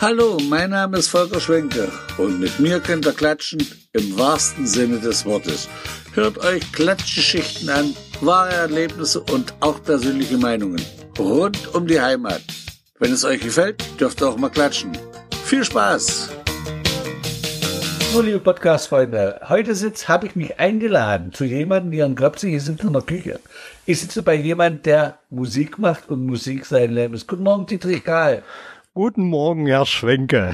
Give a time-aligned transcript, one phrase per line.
[0.00, 5.00] Hallo, mein Name ist Volker Schwenke und mit mir könnt ihr klatschen im wahrsten Sinne
[5.00, 5.68] des Wortes.
[6.14, 10.80] Hört euch Klatschgeschichten an, wahre Erlebnisse und auch persönliche Meinungen
[11.18, 12.42] rund um die Heimat.
[13.00, 14.96] Wenn es euch gefällt, dürft ihr auch mal klatschen.
[15.44, 16.30] Viel Spaß!
[18.12, 19.74] So, liebe Podcast-Freunde, heute
[20.06, 23.40] habe ich mich eingeladen zu jemandem, an Gröpse hier sind in der Küche.
[23.84, 27.26] Ich sitze bei jemandem, der Musik macht und Musik sein Leben ist.
[27.26, 28.44] Guten Morgen, Dietrich Karl.
[28.94, 30.52] Guten Morgen, Herr Schwenke.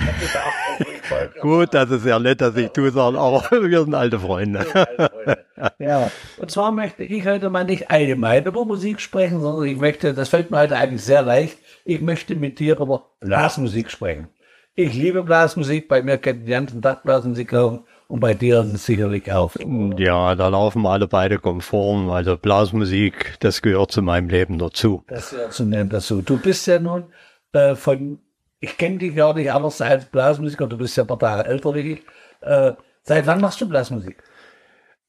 [1.40, 4.66] Gut, das ist ja nett, dass ich du sagen, aber wir sind alte Freunde.
[5.78, 10.14] ja, und zwar möchte ich heute mal nicht allgemein über Musik sprechen, sondern ich möchte,
[10.14, 14.28] das fällt mir heute eigentlich sehr leicht, ich möchte mit dir über Blasmusik sprechen.
[14.74, 19.32] Ich liebe Blasmusik, bei mir kennt die ganzen Tag Blasmusik auch und bei dir sicherlich
[19.32, 19.52] auch.
[19.96, 22.10] Ja, da laufen alle beide konform.
[22.10, 25.04] Also Blasmusik, das gehört zu meinem Leben dazu.
[25.06, 26.22] Das gehört zu meinem dazu.
[26.22, 27.04] Du bist ja nun
[27.52, 28.18] äh, von,
[28.64, 31.74] ich kenne dich gar nicht anders als Blasmusiker, du bist ja ein paar Tage älter
[31.74, 32.02] wie ich.
[32.40, 34.22] Äh, seit wann machst du Blasmusik?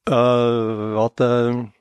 [0.08, 1.72] Äh, warte,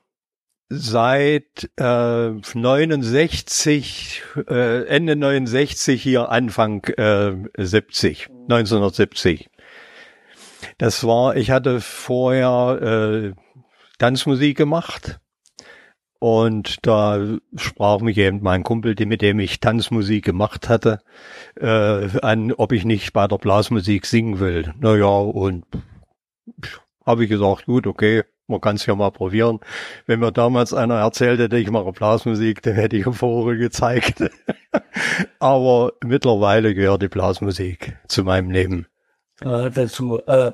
[0.69, 9.49] seit äh, 69, äh, Ende 69 hier Anfang äh, 70, 1970.
[10.77, 13.33] Das war, ich hatte vorher äh,
[13.99, 15.19] Tanzmusik gemacht
[16.19, 20.99] und da sprach mich eben mein Kumpel, mit dem ich Tanzmusik gemacht hatte,
[21.59, 24.73] äh, an, ob ich nicht bei der Blasmusik singen will.
[24.79, 25.65] Naja, und
[27.05, 29.59] habe ich gesagt, gut, okay, man kann es ja mal probieren.
[30.05, 34.23] Wenn mir damals einer erzählt hätte, ich mache Blasmusik, dann hätte ich Vogel gezeigt.
[35.39, 38.87] Aber mittlerweile gehört die Blasmusik zu meinem Leben.
[39.41, 40.51] Äh, dazu, äh,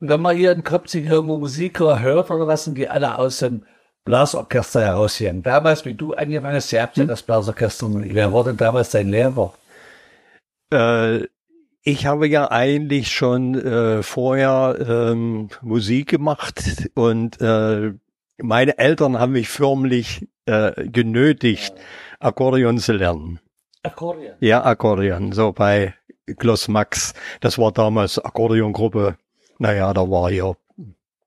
[0.00, 3.64] wenn man hier in Köpzig irgendwo Musiker hört oder was, sind die alle aus dem
[4.04, 5.42] Blasorchester herausgehen.
[5.42, 7.08] Damals, wie du angefangen hast, ihr habt ja hm?
[7.08, 7.88] das Blasorchester.
[7.90, 9.54] Wer war denn damals dein Lehrer?
[10.72, 11.26] Äh,
[11.84, 17.92] ich habe ja eigentlich schon äh, vorher ähm, Musik gemacht und äh,
[18.38, 21.74] meine Eltern haben mich förmlich äh, genötigt,
[22.20, 23.40] Akkordeon zu lernen.
[23.82, 24.34] Akkordeon?
[24.40, 25.32] Ja, Akkordeon.
[25.32, 25.94] So bei
[26.26, 27.14] Gloss Max.
[27.40, 29.16] Das war damals Akkordeongruppe.
[29.58, 30.56] Naja, da war hier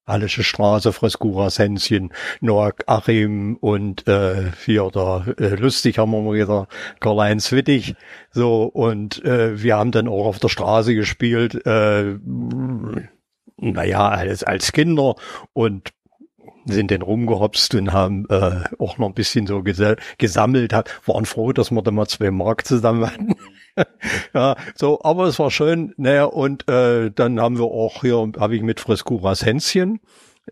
[0.07, 6.35] Hallische Straße, Freskuras Hänschen, Noak Achim und äh, hier da äh, lustig haben wir mal
[6.35, 6.67] wieder
[6.99, 7.95] Karl-Heinz Wittig.
[8.31, 12.17] So, und äh, wir haben dann auch auf der Straße gespielt, äh,
[13.57, 15.15] naja, als, als Kinder
[15.53, 15.91] und
[16.65, 21.71] sind dann rumgehopst und haben äh, auch noch ein bisschen so gesammelt, waren froh, dass
[21.71, 23.35] wir da mal zwei Mark zusammen hatten.
[24.33, 28.55] ja, so, aber es war schön, ne, und äh, dann haben wir auch hier, habe
[28.55, 29.99] ich mit Frescuras Hänschen,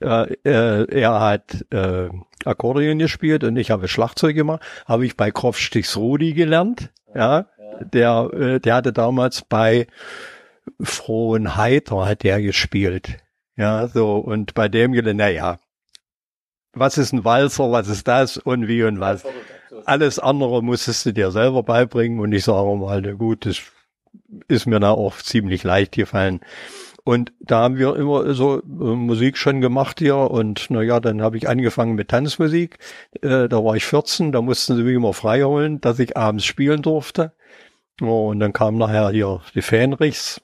[0.01, 2.09] äh, äh, er hat äh,
[2.45, 7.47] Akkordeon gespielt und ich habe Schlagzeug gemacht, habe ich bei Kropfstichs Rudi gelernt, ja,
[7.79, 9.87] der, äh, der hatte damals bei
[10.81, 13.17] Frohen Heiter hat der gespielt,
[13.55, 15.59] ja, so, und bei dem, naja,
[16.73, 19.23] was ist ein Walzer, was ist das und wie und was.
[19.85, 23.61] Alles andere musstest du dir selber beibringen und ich sage mal, na gut, das
[24.47, 26.41] ist mir da auch ziemlich leicht gefallen.
[27.05, 31.21] Und da haben wir immer so äh, Musik schon gemacht hier und na ja, dann
[31.21, 32.77] habe ich angefangen mit Tanzmusik.
[33.21, 36.81] Äh, da war ich 14, da mussten sie mich immer freiholen, dass ich abends spielen
[36.81, 37.33] durfte.
[37.99, 40.41] Und dann kam nachher hier die Fähnrichs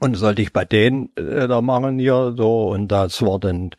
[0.00, 3.70] und sollte ich bei denen äh, da machen hier so und das war dann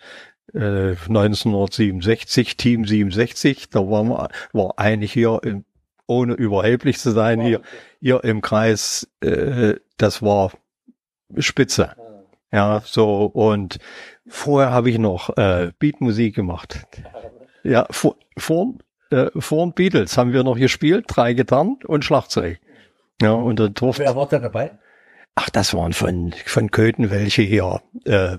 [0.53, 5.65] 1967, äh, Team 67, da war, war eigentlich hier, im,
[6.05, 7.61] ohne überheblich zu sein, hier,
[7.99, 10.51] hier im Kreis, äh, das war
[11.37, 11.95] spitze.
[12.51, 13.79] Ja, so, und
[14.27, 16.85] vorher habe ich noch äh, Beatmusik gemacht.
[17.63, 18.75] Ja, vor, vor,
[19.09, 22.59] äh, vor den Beatles haben wir noch gespielt, drei Gitarren und Schlagzeug.
[23.21, 24.03] Ja, und dann durfte.
[24.03, 24.77] Wer war da dabei?
[25.35, 27.81] Ach, das waren von, von Köthen welche hier.
[28.05, 28.37] Äh,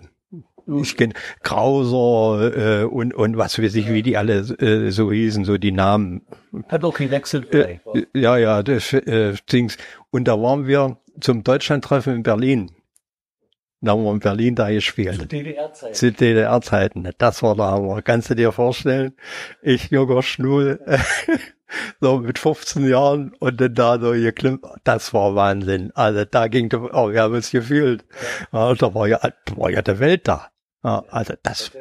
[0.66, 5.44] ich kenne Krauser äh, und und was weiß ich, wie die alle äh, so hießen,
[5.44, 6.22] so die Namen.
[6.68, 7.52] Hat auch gewechselt.
[7.54, 7.80] Äh,
[8.14, 9.76] ja, ja, das äh, Dings.
[10.10, 12.70] Und da waren wir zum Deutschlandtreffen in Berlin.
[13.80, 15.16] Da haben wir in Berlin da gespielt.
[15.16, 15.94] Zu DDR-Zeiten.
[15.94, 17.10] Zu DDR-Zeiten.
[17.18, 19.12] Das war da aber, kannst du dir vorstellen,
[19.60, 20.80] ich junger Schnul,
[22.00, 25.90] so mit 15 Jahren und dann da so geklimmt, das war Wahnsinn.
[25.94, 28.04] Also da ging, oh, wir haben es gefühlt.
[28.52, 29.20] Ja, da war ja,
[29.56, 30.48] war ja der Welt da.
[30.84, 31.72] Ja, also das,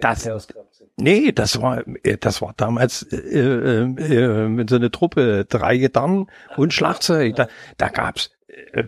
[0.00, 0.48] das,
[0.96, 1.84] nee, das war,
[2.18, 6.26] das war damals äh, äh, äh, mit so einer Truppe, drei Gitarren
[6.56, 7.36] und Schlagzeug.
[7.36, 8.32] Da, da gab's
[8.72, 8.82] äh,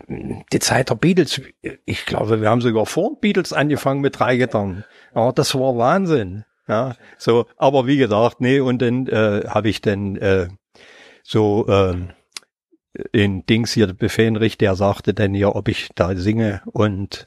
[0.53, 1.41] die Zeit der Beatles.
[1.85, 4.85] Ich glaube, wir haben sogar vor Beatles angefangen mit drei Gitarren.
[5.15, 6.45] Ja, das war Wahnsinn.
[6.67, 10.49] Ja, so, aber wie gesagt, nee, und dann äh, habe ich dann äh,
[11.23, 11.95] so äh,
[13.13, 17.27] in Dings hier Befehlrich, der sagte dann ja, ob ich da singe und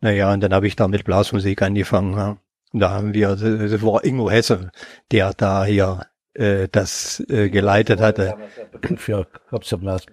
[0.00, 2.14] naja, und dann habe ich da mit Blasmusik angefangen.
[2.14, 2.38] Ja.
[2.72, 4.70] Da haben wir, das war Ingo Hesse,
[5.10, 8.36] der da hier äh, das äh, geleitet hatte.
[8.96, 10.12] Für Blasmusik.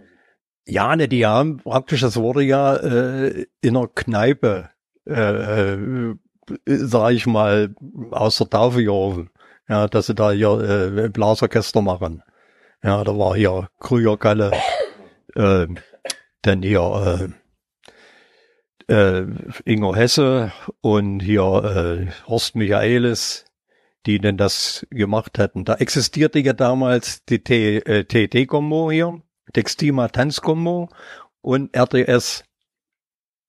[0.65, 4.69] Ja, ne, die haben praktisch, das wurde ja äh, in einer Kneipe,
[5.07, 6.15] äh, äh,
[6.65, 7.73] sag ich mal,
[8.11, 9.29] aus der Taufe gerufen.
[9.69, 10.59] Ja, dass sie da hier
[11.05, 12.21] äh, Blasorchester machen.
[12.83, 14.51] Ja, da war hier Krüger Galle,
[15.35, 15.67] äh,
[16.41, 17.29] dann hier
[18.89, 19.27] äh, äh,
[19.65, 20.51] Ingo Hesse
[20.81, 23.45] und hier äh, Horst Michaelis,
[24.05, 25.65] die denn das gemacht hatten.
[25.65, 29.21] Da existierte ja damals die TT-Kombo äh, hier
[29.53, 30.89] Textima Tanzkombo
[31.41, 32.43] und RTS.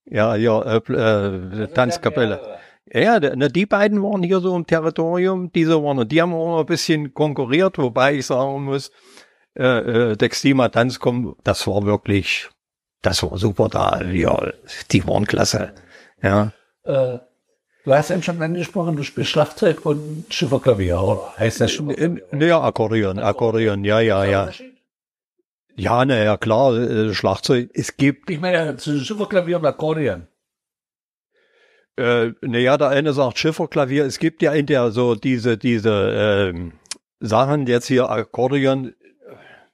[0.04, 2.58] Ja, ja, äh, äh, Tanzkapelle.
[2.90, 6.48] Ja, na, die beiden waren hier so im Territorium, diese waren, und die haben auch
[6.48, 8.90] noch ein bisschen konkurriert, wobei ich sagen muss,
[9.54, 12.48] äh, äh, Textima Tanzkombo, das war wirklich,
[13.02, 14.52] das war super da, ja,
[14.90, 15.72] die waren klasse,
[16.22, 16.52] ja.
[16.84, 17.18] Äh,
[17.84, 21.34] du hast eben schon angesprochen, du spielst Schlagzeug und Schifferklavier, oder?
[21.38, 22.20] Heißt das schon?
[22.38, 24.50] Ja, Akkordeon, Akkordeon, ja, ja, ja.
[25.78, 27.70] Ja, na ja, klar, äh, Schlagzeug.
[27.72, 28.28] Es gibt.
[28.30, 30.26] Ich meine, zwischen Schifferklavier und Akkordeon.
[31.96, 34.04] Äh, naja, der eine sagt Schifferklavier.
[34.04, 36.72] Es gibt ja in der so diese, diese ähm,
[37.20, 38.94] Sachen, jetzt hier Akkordeon,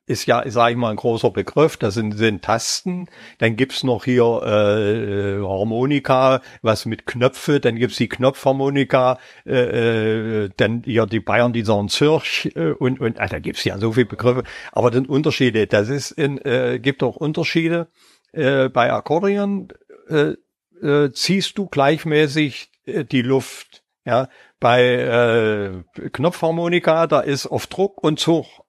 [0.07, 1.77] ist ja, sage ich mal, ein großer Begriff.
[1.77, 3.09] Das sind, sind Tasten.
[3.39, 7.61] Dann gibt's noch hier äh, Harmonika, was mit Knöpfe.
[7.61, 9.19] Dann gibt's die Knopfharmonika.
[9.47, 13.65] Äh, äh, dann ja die Bayern, die sagen Zürch äh, und und äh, da gibt's
[13.65, 14.45] ja so viele Begriffe.
[14.73, 15.67] Aber dann Unterschiede.
[15.67, 17.89] Das ist in, äh, gibt auch Unterschiede.
[18.33, 19.69] Äh, bei Akkordeon
[20.09, 20.35] äh,
[20.83, 23.83] äh, ziehst du gleichmäßig äh, die Luft.
[24.07, 24.29] Ja,
[24.61, 28.64] bei äh, Knopfharmonika, da ist auf Druck und Zug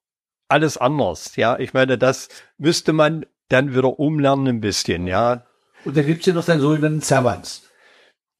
[0.47, 1.35] alles anders.
[1.35, 5.43] Ja, ich meine, das müsste man dann wieder umlernen ein bisschen, ja.
[5.83, 7.63] Und da gibt's ja noch den sogenannten Savants.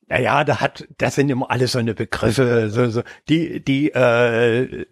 [0.07, 4.85] Naja, da hat, das sind immer alles so eine Begriffe, so, so, die, die, äh,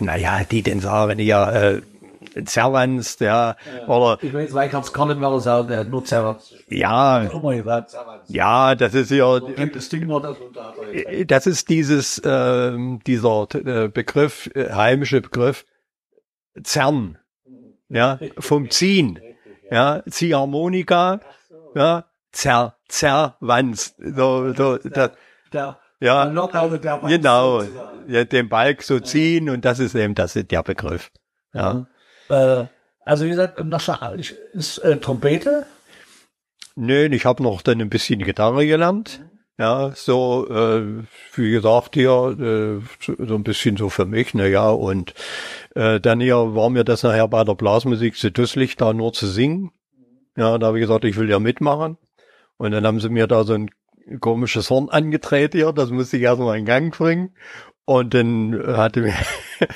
[0.00, 1.82] naja, die den sagen, ja, äh,
[2.46, 4.22] Servants, ja, ja, oder.
[4.22, 6.54] Ich weiß, weil ich kann nicht mehr sagen, der hat nur Servants.
[6.68, 7.22] Ja,
[8.28, 9.40] ja, das ist ja,
[11.26, 15.64] das ist dieses, äh, dieser äh, Begriff, äh, heimische Begriff,
[16.62, 17.18] Zern,
[17.88, 19.20] ja, vom Ziehen,
[19.70, 21.20] ja, Ziehharmonika,
[21.74, 25.12] ja, Zer, Zerwanz, so, so, das,
[26.00, 26.24] ja,
[27.08, 27.62] genau,
[28.06, 31.10] ja, den Balk so ziehen und das ist eben, das ist der Begriff,
[31.52, 31.86] ja.
[32.28, 32.66] Äh,
[33.04, 33.88] also wie gesagt, das
[34.52, 35.66] ist äh, Trompete?
[36.76, 39.24] Nö, ich habe noch dann ein bisschen Gitarre gelernt.
[39.58, 41.02] Ja, so, äh,
[41.34, 45.14] wie gesagt, hier, äh, so ein bisschen so für mich, na ja, und
[45.78, 49.28] äh, dann hier war mir das nachher bei der Blasmusik zu dusselig, da nur zu
[49.28, 49.70] singen.
[50.36, 51.98] Ja, da habe ich gesagt, ich will ja mitmachen.
[52.56, 53.70] Und dann haben sie mir da so ein
[54.20, 57.30] komisches Horn angedreht hier, das musste ich erstmal in Gang bringen.
[57.84, 59.14] Und dann hatte mir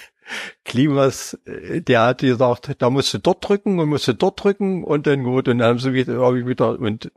[0.64, 5.06] Klimas, der hat gesagt, da musst du dort drücken und musst du dort drücken und
[5.06, 7.12] dann gut, und dann haben sie wieder, habe ich wieder, und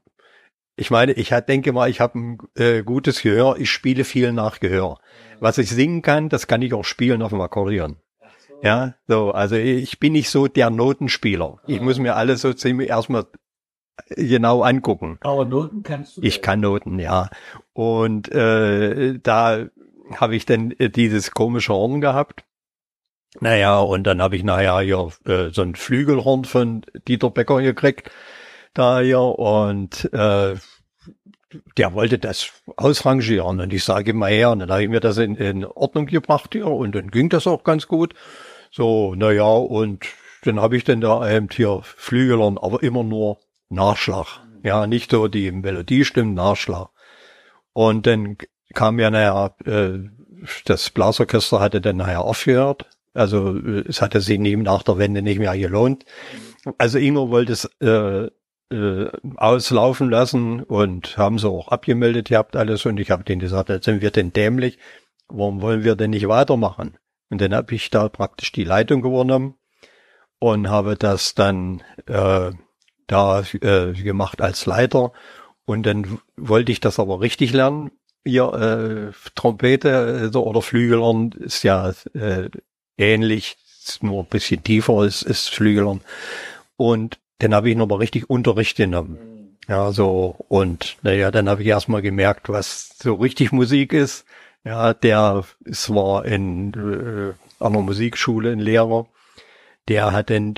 [0.76, 4.60] ich meine, ich denke mal, ich habe ein äh, gutes Gehör, ich spiele viel nach
[4.60, 5.00] Gehör.
[5.40, 7.98] Was ich singen kann, das kann ich auch spielen auf dem Akkordeon.
[8.66, 11.60] Ja, so, also ich bin nicht so der Notenspieler.
[11.68, 13.28] Ich muss mir alles so ziemlich erstmal
[14.10, 15.20] genau angucken.
[15.22, 16.22] Aber Noten kannst du?
[16.22, 17.30] Ich kann Noten, ja.
[17.74, 19.68] Und äh, da
[20.16, 22.44] habe ich dann äh, dieses komische Horn gehabt.
[23.40, 28.10] Naja, und dann habe ich nachher hier äh, so ein Flügelhorn von Dieter Becker gekriegt
[28.76, 30.56] da hier und äh,
[31.78, 35.18] der wollte das ausrangieren und ich sage immer her und dann habe ich mir das
[35.18, 38.14] in, in Ordnung gebracht hier und dann ging das auch ganz gut.
[38.76, 40.06] So, naja, und
[40.44, 43.40] dann habe ich dann da eben hier Flügelern, aber immer nur
[43.70, 44.42] Nachschlag.
[44.64, 46.90] Ja, nicht so die Melodiestimmen, Nachschlag.
[47.72, 48.38] Und dann
[48.74, 50.00] kam ja nachher, äh,
[50.66, 52.90] das Blasorchester hatte dann nachher aufgehört.
[53.14, 56.04] Also es hatte sich neben nach der Wende nicht mehr gelohnt.
[56.78, 58.28] Also Ingo wollte es äh,
[58.76, 63.86] äh, auslaufen lassen und haben sie auch abgemeldet gehabt alles und ich habe denen gesagt,
[63.86, 64.80] sind wir denn dämlich,
[65.30, 66.98] warum wollen wir denn nicht weitermachen?
[67.30, 69.56] Und dann habe ich da praktisch die Leitung übernommen
[70.40, 72.52] und habe das dann äh,
[73.08, 75.12] da äh, gemacht als Leiter
[75.66, 77.92] und dann wollte ich das aber richtig lernen.
[78.24, 82.50] Hier äh, Trompete äh, oder Flügelern ist ja äh,
[82.98, 86.02] ähnlich, ist nur ein bisschen tiefer ist, ist Flügelern.
[86.78, 89.58] Und dann habe ich nochmal richtig Unterricht genommen.
[89.68, 94.26] Ja, so, und naja, dann habe ich erstmal gemerkt, was so richtig Musik ist.
[94.66, 99.08] Ja, der es war in äh, einer Musikschule ein Lehrer,
[99.88, 100.56] der hat dann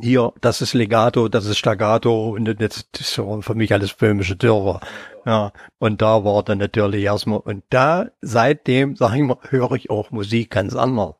[0.00, 4.36] hier, das ist Legato, das ist Staccato und das, das waren für mich alles böhmische
[4.36, 4.80] Dörfer.
[5.24, 9.90] Ja, und da war dann natürlich erstmal, und da, seitdem, sag ich mal, höre ich
[9.90, 11.14] auch Musik ganz anders.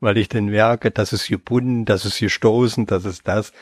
[0.00, 3.52] Weil ich dann merke, das ist gebunden, das ist gestoßen, das ist das.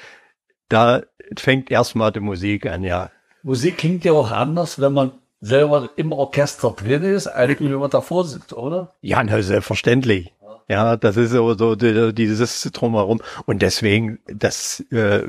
[0.69, 1.03] Da
[1.37, 3.11] fängt erstmal die Musik an, ja.
[3.43, 7.91] Musik klingt ja auch anders, wenn man selber im Orchester drin ist, als wenn man
[7.91, 8.95] davor sitzt, oder?
[9.01, 10.33] Ja, na, selbstverständlich.
[10.69, 13.21] Ja, das ist so, so die- dieses Drumherum.
[13.47, 15.23] Und deswegen, das äh,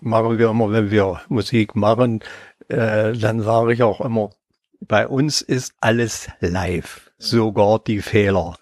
[0.00, 2.20] machen wir immer, wenn wir Musik machen,
[2.68, 4.30] äh, dann sage ich auch immer,
[4.80, 8.56] bei uns ist alles live, sogar die Fehler.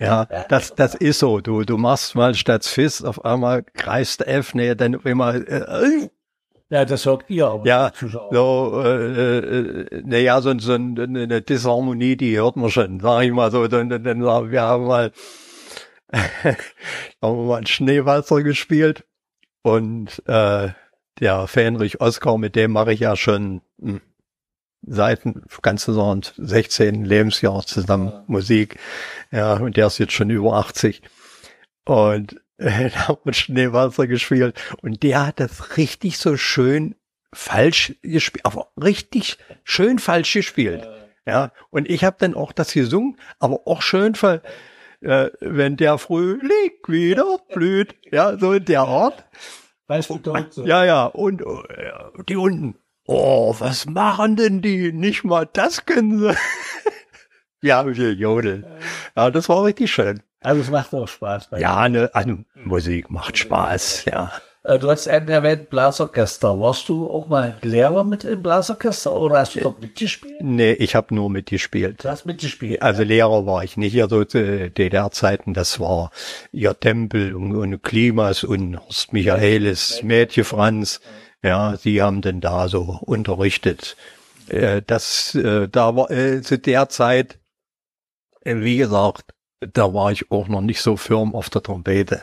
[0.00, 1.40] Ja, das, das ist so.
[1.40, 6.08] Du, du machst mal statt Fis, auf einmal kreist F, nee, dann immer, äh,
[6.70, 7.66] Ja, das sagt ihr aber.
[7.66, 13.32] ja, so, äh, äh, naja, so, so eine, Disharmonie, die hört man schon, sag ich
[13.32, 15.12] mal so, dann, dann, dann sagen wir haben mal,
[16.12, 16.56] haben
[17.20, 19.04] wir mal ein Schneewalzer gespielt.
[19.62, 20.68] Und äh,
[21.20, 24.00] der Fähnrich Oskar, mit dem mache ich ja schon hm,
[24.86, 25.22] seit
[25.62, 28.78] ganz sagen 16 Lebensjahr zusammen Musik,
[29.30, 31.02] ja, und der ist jetzt schon über 80
[31.84, 36.94] und äh, da haben wir Schneewalzer gespielt und der hat das richtig so schön
[37.32, 40.88] falsch gespielt, aber richtig schön falsch gespielt.
[41.26, 44.40] Ja, und ich habe dann auch das gesungen, aber auch schön ver
[45.00, 49.24] äh, wenn der Frühling wieder blüht, ja, so in der Art.
[49.86, 50.66] Weißt du, so.
[50.66, 51.92] Ja, ja, und äh,
[52.28, 54.92] die unten, oh, was machen denn die?
[54.92, 56.34] Nicht mal das können sie.
[57.62, 58.64] ja, wir jodeln.
[59.16, 60.20] Ja, das war richtig schön.
[60.40, 64.30] Also es macht auch Spaß bei Ja, ne, also Musik macht Spaß, ja.
[64.62, 66.60] Äh, Du hast einen erwähnt, Blasorchester.
[66.60, 70.40] Warst du auch mal Lehrer mit im Blasorchester oder hast du dort mitgespielt?
[70.40, 72.04] Nee, ich habe nur mitgespielt.
[72.04, 72.82] Du hast mitgespielt.
[72.82, 76.10] Also Lehrer war ich nicht, also zu DDR-Zeiten, das war
[76.52, 81.00] ihr Tempel und, und Klimas und Horst Michaelis, Mädchen Franz,
[81.42, 83.96] ja, die haben denn da so unterrichtet.
[84.48, 87.38] Äh, das, äh, da war äh, zu der Zeit, äh,
[88.56, 92.22] wie gesagt, da war ich auch noch nicht so firm auf der Trompete.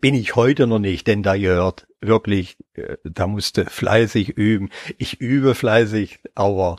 [0.00, 4.70] Bin ich heute noch nicht, denn da gehört wirklich, äh, da musste fleißig üben.
[4.96, 6.76] Ich übe fleißig, aber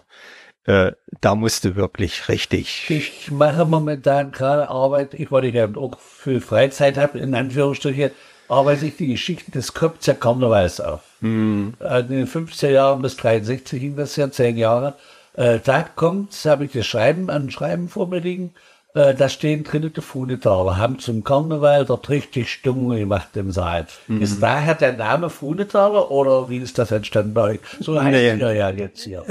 [0.63, 2.89] äh, da musste wirklich richtig.
[2.89, 8.11] Ich mache momentan gerade Arbeit, ich wollte ja auch für Freizeit habe, in Anführungsstrichen,
[8.49, 11.01] arbeite ich die Geschichten des Köpzer Karnevals auf.
[11.19, 11.73] Hm.
[11.79, 14.95] Äh, In den 15 Jahren bis 63 ging das ja, 10 Jahre.
[15.33, 18.53] Äh, da kommt, habe ich das Schreiben, ein Schreiben vor mir liegen,
[18.97, 23.87] äh, da stehen drinnen die Funetaler, haben zum Karneval dort richtig Stimmung gemacht im Saal.
[24.07, 24.21] Mhm.
[24.21, 27.59] Ist daher der Name Funetaler oder wie ist das entstanden bei euch?
[27.79, 28.35] So heißt Nee.
[28.37, 29.23] ihr ja jetzt hier.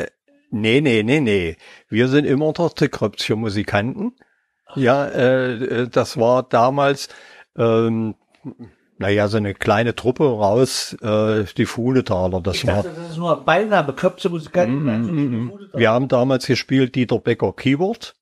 [0.51, 1.57] Nee, nee, nee, nee.
[1.89, 4.13] Wir sind immer noch die Kröpzchen Musikanten.
[4.75, 7.09] Ja, äh, äh, das war damals,
[7.57, 8.15] ähm,
[8.99, 12.41] naja, so eine kleine Truppe raus, äh, die Fuhnetaler.
[12.41, 15.53] Das Ich war, dachte, das ist nur ein Beiname, Köpze Musikanten.
[15.75, 18.16] wir haben damals gespielt Dieter Becker Keyboard,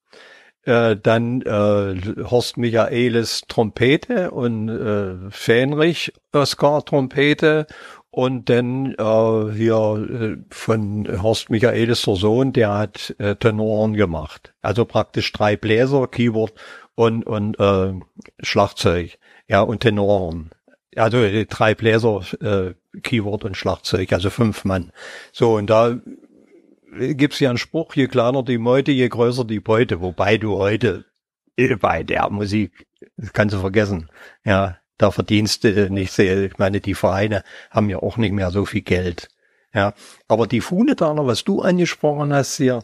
[0.65, 7.67] äh, dann äh, Horst Michaelis Trompete und äh, Fähnrich Oskar Trompete
[8.11, 14.53] und dann äh, hier äh, von Horst Michaelis der Sohn, der hat äh, Tenoren gemacht.
[14.61, 16.53] Also praktisch drei Bläser, Keyboard
[16.95, 17.93] und und äh,
[18.41, 19.17] Schlagzeug,
[19.47, 20.51] ja und Tenoren.
[20.95, 24.91] Also äh, drei Bläser, äh, Keyboard und Schlagzeug, also fünf Mann.
[25.33, 25.99] So und da
[26.95, 31.05] gibt's ja einen Spruch, je kleiner die Meute, je größer die Beute, wobei du heute
[31.57, 32.87] äh, bei der Musik,
[33.17, 34.09] das kannst du vergessen,
[34.43, 38.51] ja, da verdienst du nicht sehr, ich meine, die Vereine haben ja auch nicht mehr
[38.51, 39.29] so viel Geld,
[39.73, 39.93] ja,
[40.27, 42.81] aber die Funetaler, was du angesprochen hast hier,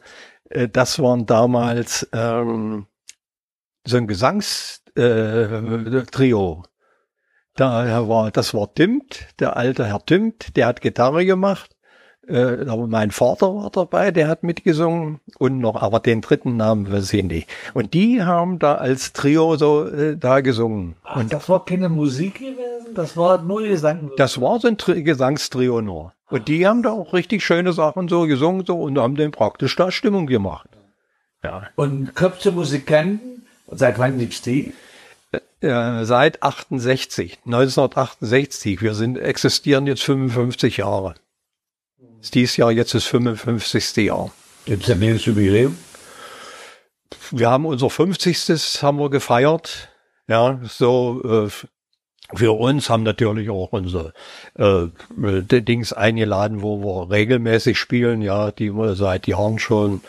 [0.49, 2.87] äh, das waren damals ähm,
[3.85, 6.63] so ein Gesangstrio, äh, Trio.
[7.55, 11.75] Da war, das war Dimmt, der alte Herr Dimmt, der hat Gitarre gemacht.
[12.31, 16.89] Äh, aber mein Vater war dabei, der hat mitgesungen und noch, aber den dritten Namen
[16.89, 17.49] weiß ich nicht.
[17.73, 20.95] Und die haben da als Trio so äh, da gesungen.
[21.03, 24.11] Ach, das war keine Musik gewesen, das war nur Gesang.
[24.15, 26.13] Das war so ein Tri Gesangstrio nur.
[26.29, 29.75] Und die haben da auch richtig schöne Sachen so gesungen so und haben den praktisch
[29.75, 30.69] da Stimmung gemacht.
[31.43, 31.63] Ja.
[31.75, 34.73] Und Köpfe Musikanten, seit wann gibt's die?
[35.59, 38.81] Äh, seit 68, 1968.
[38.81, 41.15] Wir sind existieren jetzt 55 Jahre.
[42.21, 43.95] Ist Dieses Jahr jetzt das 55.
[43.97, 44.31] Jahr.
[44.65, 45.77] Gibt's ja mehr Jubiläum?
[47.31, 48.83] wir haben unser 50.
[48.83, 49.89] haben wir gefeiert.
[50.27, 51.49] Ja, so äh,
[52.33, 54.13] für uns haben natürlich auch unsere
[54.55, 54.87] äh,
[55.61, 60.01] Dings eingeladen, wo wir regelmäßig spielen, ja, die wir seit Jahren schon.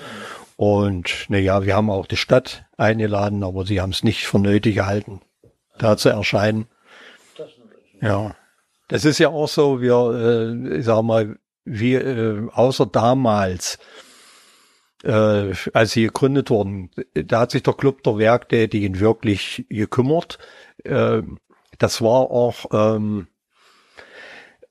[0.56, 4.38] Und na ja, wir haben auch die Stadt eingeladen, aber sie haben es nicht für
[4.38, 5.20] nötig gehalten,
[5.78, 6.66] da zu erscheinen.
[8.00, 8.34] Ja,
[8.88, 13.78] Das ist ja auch so, wir, äh, ich sag mal, wir, äh, außer damals,
[15.02, 20.38] äh, als sie gegründet wurden, da hat sich der Club der Werktätigen wirklich gekümmert.
[20.84, 21.22] Äh,
[21.78, 23.28] das war auch ähm,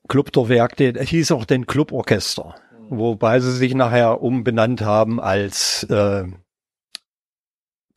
[0.08, 2.56] Club der Werktätigen, hieß auch den Cluborchester,
[2.90, 6.26] wobei sie sich nachher umbenannt haben als äh,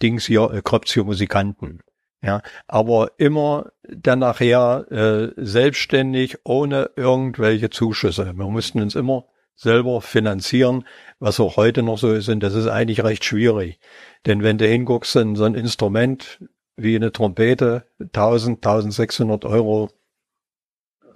[0.02, 1.80] Dings hier, äh, Kropzio Musikanten.
[2.24, 8.32] Ja, aber immer dann nachher äh, selbstständig, ohne irgendwelche Zuschüsse.
[8.34, 9.26] Wir mussten uns immer
[9.56, 10.84] selber finanzieren,
[11.18, 12.30] was auch heute noch so ist.
[12.30, 13.78] Und das ist eigentlich recht schwierig.
[14.24, 16.40] Denn wenn du hinguckst in so ein Instrument
[16.76, 19.90] wie eine Trompete, 1000, 1600 Euro,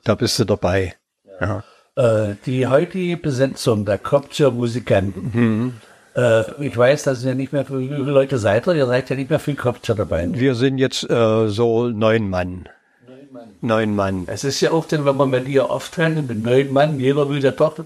[0.05, 0.95] da bist du dabei.
[1.41, 1.65] Ja.
[1.97, 5.31] Äh, die heutige Besetzung der Kopzer Musikanten.
[5.33, 5.75] Mhm.
[6.19, 9.39] Äh, ich weiß, dass ihr nicht mehr viele Leute seid, ihr seid ja nicht mehr
[9.39, 10.29] viel Kopzer dabei.
[10.33, 12.69] Wir sind jetzt äh, so neun Mann.
[13.07, 13.49] Neun Mann.
[13.61, 14.25] Neun Mann.
[14.27, 17.53] Es ist ja oft, wenn man mit dir aufteilt, mit neun Mann, jeder will ja
[17.53, 17.79] doch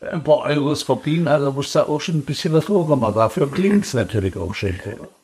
[0.00, 3.14] ein paar Euros verdienen, also muss da auch schon ein bisschen was vorkommen.
[3.14, 4.78] Dafür klingt es natürlich auch schön.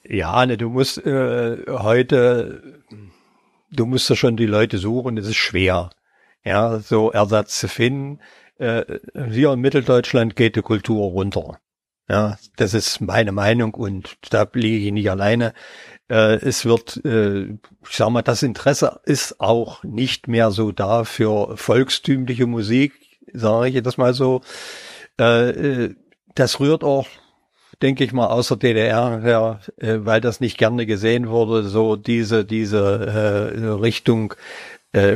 [0.05, 2.63] Ja, ne, du musst äh, heute,
[3.71, 5.91] du musst ja schon die Leute suchen, es ist schwer,
[6.45, 8.19] ja, so Ersatz zu finden.
[8.59, 8.83] Äh,
[9.31, 11.59] hier in Mitteldeutschland geht die Kultur runter.
[12.11, 15.53] Ja, das ist meine Meinung und da liege ich nicht alleine.
[16.09, 21.05] Äh, es wird, äh, ich sag mal, das Interesse ist auch nicht mehr so da
[21.05, 22.95] für volkstümliche Musik,
[23.35, 24.41] sage ich das mal so.
[25.21, 25.95] Äh, äh,
[26.35, 27.07] das rührt auch,
[27.83, 31.97] denke ich mal, aus der DDR her, äh, weil das nicht gerne gesehen wurde, so
[31.97, 34.35] diese, diese äh, Richtung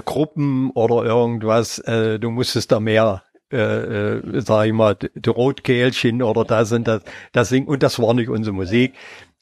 [0.05, 3.23] Gruppen oder irgendwas, du musstest da mehr
[3.53, 7.99] äh, äh, sag ich mal, die Rotkehlchen oder da sind das, das singen und das
[7.99, 8.95] war nicht unsere Musik.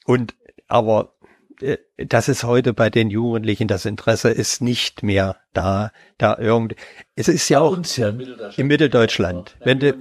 [0.05, 0.35] Und
[0.67, 1.13] aber
[1.61, 6.75] äh, das ist heute bei den Jugendlichen, das Interesse ist nicht mehr da, da irgendwie,
[7.15, 8.57] es ist ja auch ja in Mitteldeutschland.
[8.57, 9.57] in Mitteldeutschland.
[9.59, 9.93] Wenn die,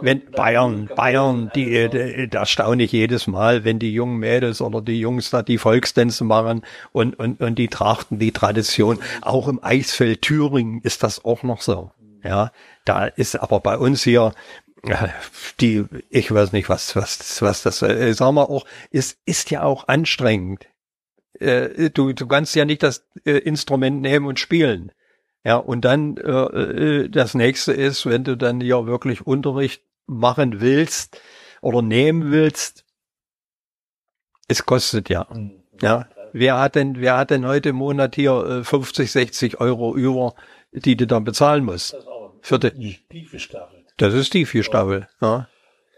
[0.00, 4.80] wenn Bayern, Bayern, die, die, da staune ich jedes Mal, wenn die jungen Mädels oder
[4.80, 6.62] die Jungs da die Volkstänze machen
[6.92, 8.98] und, und, und die trachten die Tradition.
[9.20, 11.90] Auch im Eisfeld Thüringen ist das auch noch so.
[12.28, 12.52] Ja,
[12.84, 14.34] da ist aber bei uns hier,
[15.60, 19.62] die, ich weiß nicht, was, was, was das, äh, sagen wir auch, ist, ist ja
[19.62, 20.66] auch anstrengend
[21.40, 24.92] äh, du, du kannst ja nicht das äh, Instrument nehmen und spielen.
[25.44, 30.60] Ja, und dann äh, äh, das nächste ist, wenn du dann ja wirklich Unterricht machen
[30.60, 31.20] willst
[31.60, 32.84] oder nehmen willst,
[34.48, 35.26] es kostet ja.
[35.32, 35.62] Mhm.
[35.80, 36.08] Ja.
[36.32, 40.34] Wer hat denn, wer hat denn heute im Monat hier äh, 50, 60 Euro über,
[40.72, 41.96] die du dann bezahlen musst?
[42.48, 43.40] Das ist auch für die, Stiefel.
[43.96, 45.48] Das ist Stiefel, ja.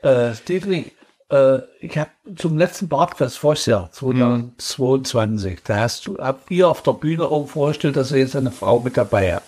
[0.02, 0.92] Äh, Stevie,
[1.30, 5.58] äh, ich habe zum letzten Bartfest vorher, 2022, mhm.
[5.64, 8.80] da hast du, habt ihr auf der Bühne auch vorgestellt, dass ihr jetzt eine Frau
[8.80, 9.46] mit dabei habt.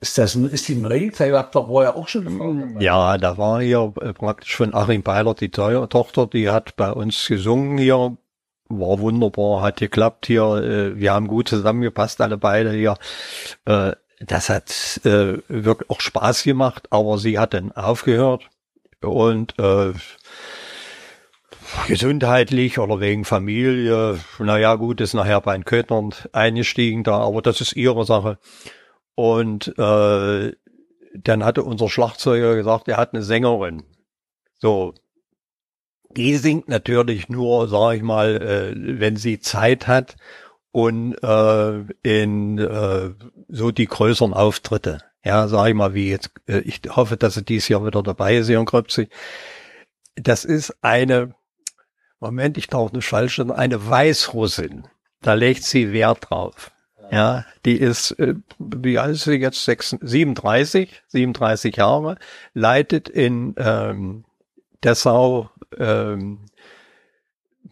[0.00, 1.10] Ist das, ist die neu?
[1.16, 2.82] Ihr habt doch vorher auch schon eine Frau dabei.
[2.82, 7.26] Ja, da war hier äh, praktisch von Achim Beiler die Tochter, die hat bei uns
[7.28, 8.16] gesungen hier,
[8.68, 12.96] war wunderbar, hat geklappt hier, äh, wir haben gut zusammengepasst, alle beide hier.
[14.26, 18.48] Das hat äh, wirklich auch Spaß gemacht, aber sie hat dann aufgehört
[19.00, 19.92] und äh,
[21.88, 27.60] gesundheitlich oder wegen Familie, naja gut, ist nachher bei den Kötnern eingestiegen da, aber das
[27.60, 28.38] ist ihre Sache.
[29.14, 30.52] Und äh,
[31.14, 33.82] dann hatte unser Schlagzeuger gesagt, er hat eine Sängerin.
[34.60, 34.94] So,
[36.16, 40.16] die singt natürlich nur, sag ich mal, äh, wenn sie Zeit hat
[40.72, 43.10] und äh, in äh,
[43.48, 44.98] so die größeren Auftritte.
[45.24, 48.36] Ja, sag ich mal, wie jetzt, äh, ich hoffe, dass sie dies Jahr wieder dabei
[48.36, 49.08] ist, Jan Kröpsi.
[50.16, 51.34] Das ist eine
[52.22, 54.86] Moment, ich tauche eine falsche, eine Weißrussin.
[55.22, 56.70] Da legt sie Wert drauf.
[57.10, 59.64] Ja, die ist, äh, wie alt ist sie jetzt?
[59.64, 62.16] 36, 37, 37 Jahre,
[62.54, 64.24] leitet in ähm,
[64.84, 66.46] Dessau ähm,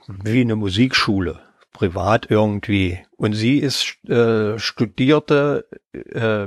[0.08, 1.40] wie eine Musikschule,
[1.80, 2.98] privat irgendwie.
[3.16, 6.46] Und sie ist äh, studierte äh,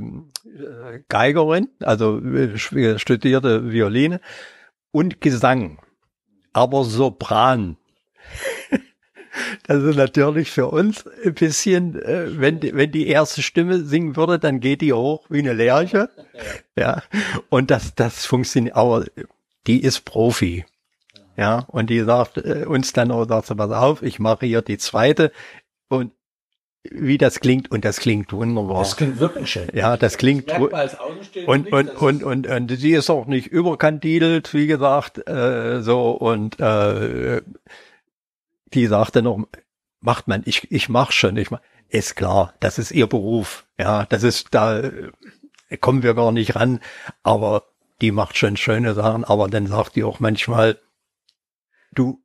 [1.09, 2.55] Geigerin, also äh,
[2.99, 4.21] studierte Violine
[4.91, 5.79] und Gesang,
[6.53, 7.77] aber Sopran.
[9.65, 14.15] Das ist natürlich für uns ein bisschen, äh, wenn, die, wenn die erste Stimme singen
[14.15, 16.11] würde, dann geht die hoch wie eine Lerche.
[16.77, 17.01] Ja.
[17.49, 19.05] Und das, das funktioniert, aber
[19.65, 20.65] die ist Profi.
[21.37, 21.65] Ja.
[21.67, 24.77] Und die sagt äh, uns dann auch, sagt sie, pass auf, ich mache hier die
[24.77, 25.31] zweite
[25.89, 26.11] und
[26.83, 28.79] wie das klingt und das klingt wunderbar.
[28.79, 29.69] Das klingt wirklich schön.
[29.73, 30.97] Ja, das klingt das
[31.45, 36.59] und, und, und, und, und, sie ist auch nicht überkandidelt, wie gesagt, äh, so und
[36.59, 37.41] äh,
[38.73, 39.39] die sagte noch,
[40.01, 41.61] macht man, ich, ich mach schon, ich mach.
[41.87, 43.65] ist klar, das ist ihr Beruf.
[43.79, 44.81] Ja, das ist, da
[45.79, 46.79] kommen wir gar nicht ran.
[47.23, 47.63] Aber
[48.01, 49.23] die macht schon schöne Sachen.
[49.23, 50.77] Aber dann sagt die auch manchmal,
[51.93, 52.21] du,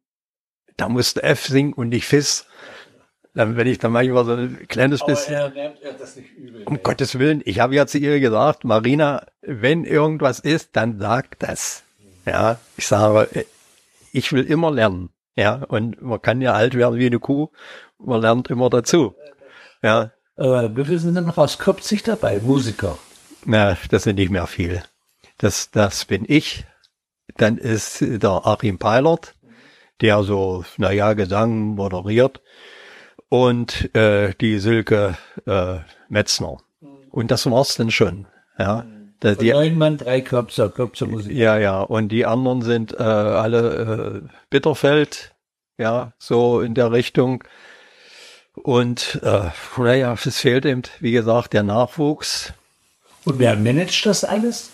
[0.76, 2.46] da musst du F singen und nicht Fiss.
[3.34, 5.34] Dann, wenn ich dann manchmal so ein kleines bisschen.
[5.34, 6.64] er nimmt er das nicht übel.
[6.64, 11.38] Um Gottes Willen, ich habe ja zu ihr gesagt, Marina, wenn irgendwas ist, dann sag
[11.38, 11.84] das.
[12.26, 13.46] Ja, ich sage,
[14.12, 15.10] ich will immer lernen.
[15.36, 17.48] Ja, und man kann ja alt werden wie eine Kuh,
[17.98, 19.14] man lernt immer dazu.
[19.82, 22.40] Ja, Äh, wie viele sind denn noch aus Kopzig dabei?
[22.40, 22.98] Musiker.
[23.44, 24.82] na, das sind nicht mehr viel.
[25.38, 26.64] Das, das bin ich.
[27.36, 29.34] Dann ist der Achim Peilert,
[30.00, 32.40] der so, naja, Gesang moderiert.
[33.28, 36.58] Und äh, die Silke äh, Metzner.
[37.10, 38.26] Und das war's dann schon.
[38.58, 38.86] Ja,
[39.20, 41.36] da, Von die, neun Mann, drei Köpzer, Köpzer Musik.
[41.36, 41.80] ja, ja.
[41.80, 45.34] Und die anderen sind äh, alle äh, Bitterfeld,
[45.76, 47.44] ja, so in der Richtung.
[48.54, 52.52] Und äh, naja, es fehlt eben, wie gesagt, der Nachwuchs.
[53.24, 54.70] Und wer managt das alles?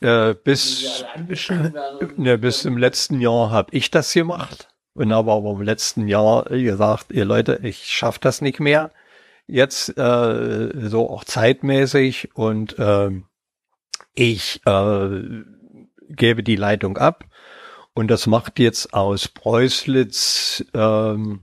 [0.00, 1.04] Äh, bis?
[2.16, 6.44] Ne, bis im letzten Jahr habe ich das gemacht und habe aber im letzten Jahr
[6.44, 8.90] gesagt, ihr Leute, ich schaff das nicht mehr.
[9.46, 13.26] Jetzt äh, so auch zeitmäßig und ähm,
[14.14, 15.22] ich äh,
[16.08, 17.24] gebe die Leitung ab
[17.94, 21.42] und das macht jetzt aus Preußlitz ähm,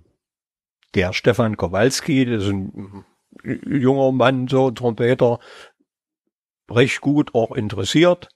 [0.95, 3.05] der Stefan Kowalski, das ist ein
[3.43, 5.39] junger Mann, so Trompeter,
[6.69, 8.29] recht gut auch interessiert.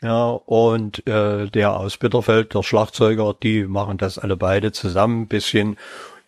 [0.00, 5.28] Ja, und äh, der aus Bitterfeld, der Schlagzeuger, die machen das alle beide zusammen ein
[5.28, 5.76] bisschen.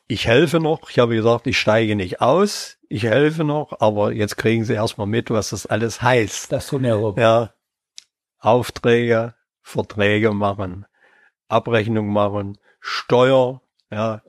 [0.09, 4.37] Ich helfe noch, ich habe gesagt, ich steige nicht aus, ich helfe noch, aber jetzt
[4.37, 6.51] kriegen sie erstmal mit, was das alles heißt.
[6.51, 7.15] Das tun herum.
[7.17, 7.55] Ja,
[8.41, 10.85] Aufträge, Verträge machen,
[11.47, 14.23] Abrechnung machen, Steuer, ja,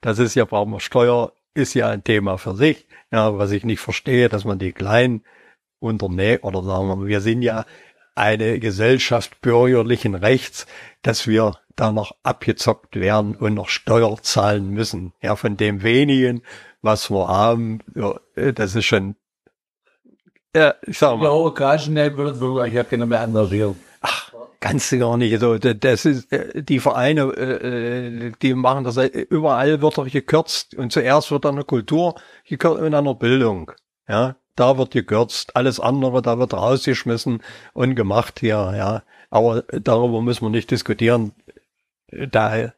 [0.00, 3.64] das ist ja, brauchen wir Steuer, ist ja ein Thema für sich, ja, was ich
[3.64, 5.22] nicht verstehe, dass man die kleinen
[5.78, 7.64] Unternehmen, oder sagen wir mal, wir sind ja
[8.18, 10.66] eine Gesellschaft bürgerlichen Rechts,
[11.02, 15.12] dass wir da noch abgezockt werden und noch Steuer zahlen müssen.
[15.22, 16.42] Ja, von dem wenigen,
[16.82, 18.18] was wir haben, ja,
[18.52, 19.14] das ist schon,
[20.54, 21.28] ja, ich sag mal,
[22.66, 23.76] ich habe keine mehr engagiert.
[24.60, 25.38] Kannst du gar nicht.
[25.38, 29.98] So, d- das ist äh, die Vereine, äh, äh, die machen das äh, überall wird
[29.98, 33.70] doch gekürzt und zuerst wird an der Kultur gekürzt und an der Bildung.
[34.08, 37.42] Ja, da wird gekürzt, alles andere da wird rausgeschmissen
[37.74, 38.72] und gemacht hier.
[38.76, 41.32] Ja, aber darüber müssen wir nicht diskutieren.
[42.30, 42.72] Da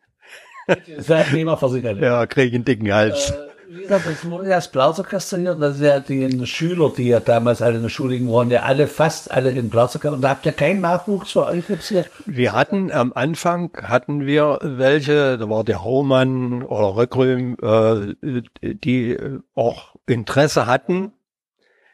[0.66, 1.86] Das wäre ein Thema für sich.
[1.86, 2.04] alle.
[2.04, 3.30] ja, krieg ich einen dicken Hals.
[3.30, 3.34] Äh,
[3.68, 7.62] Wie gesagt, das wurde ja das Blasorchester das ist ja die Schüler, die ja damals
[7.62, 10.12] alle in der Schule waren, ja alle, fast alle in Blasorchester.
[10.12, 12.04] Und da habt ihr keinen Nachwuchs für euch jetzt hier?
[12.26, 19.16] Wir hatten am Anfang hatten wir welche, da war der Hohmann oder Röckrüm, äh, die
[19.54, 21.12] auch Interesse hatten.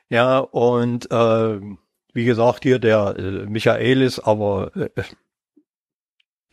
[0.09, 1.61] Ja, und äh,
[2.13, 4.89] wie gesagt, hier der äh, Michaelis, aber äh,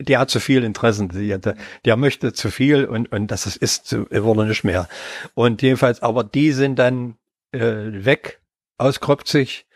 [0.00, 1.08] der hat zu viel Interessen.
[1.08, 1.38] Der,
[1.84, 4.88] der- möchte zu viel und, und das ist, ist wurde nicht mehr.
[5.34, 7.16] Und jedenfalls, aber die sind dann
[7.52, 7.60] äh,
[8.04, 8.40] weg
[8.76, 9.66] aus Kropzig.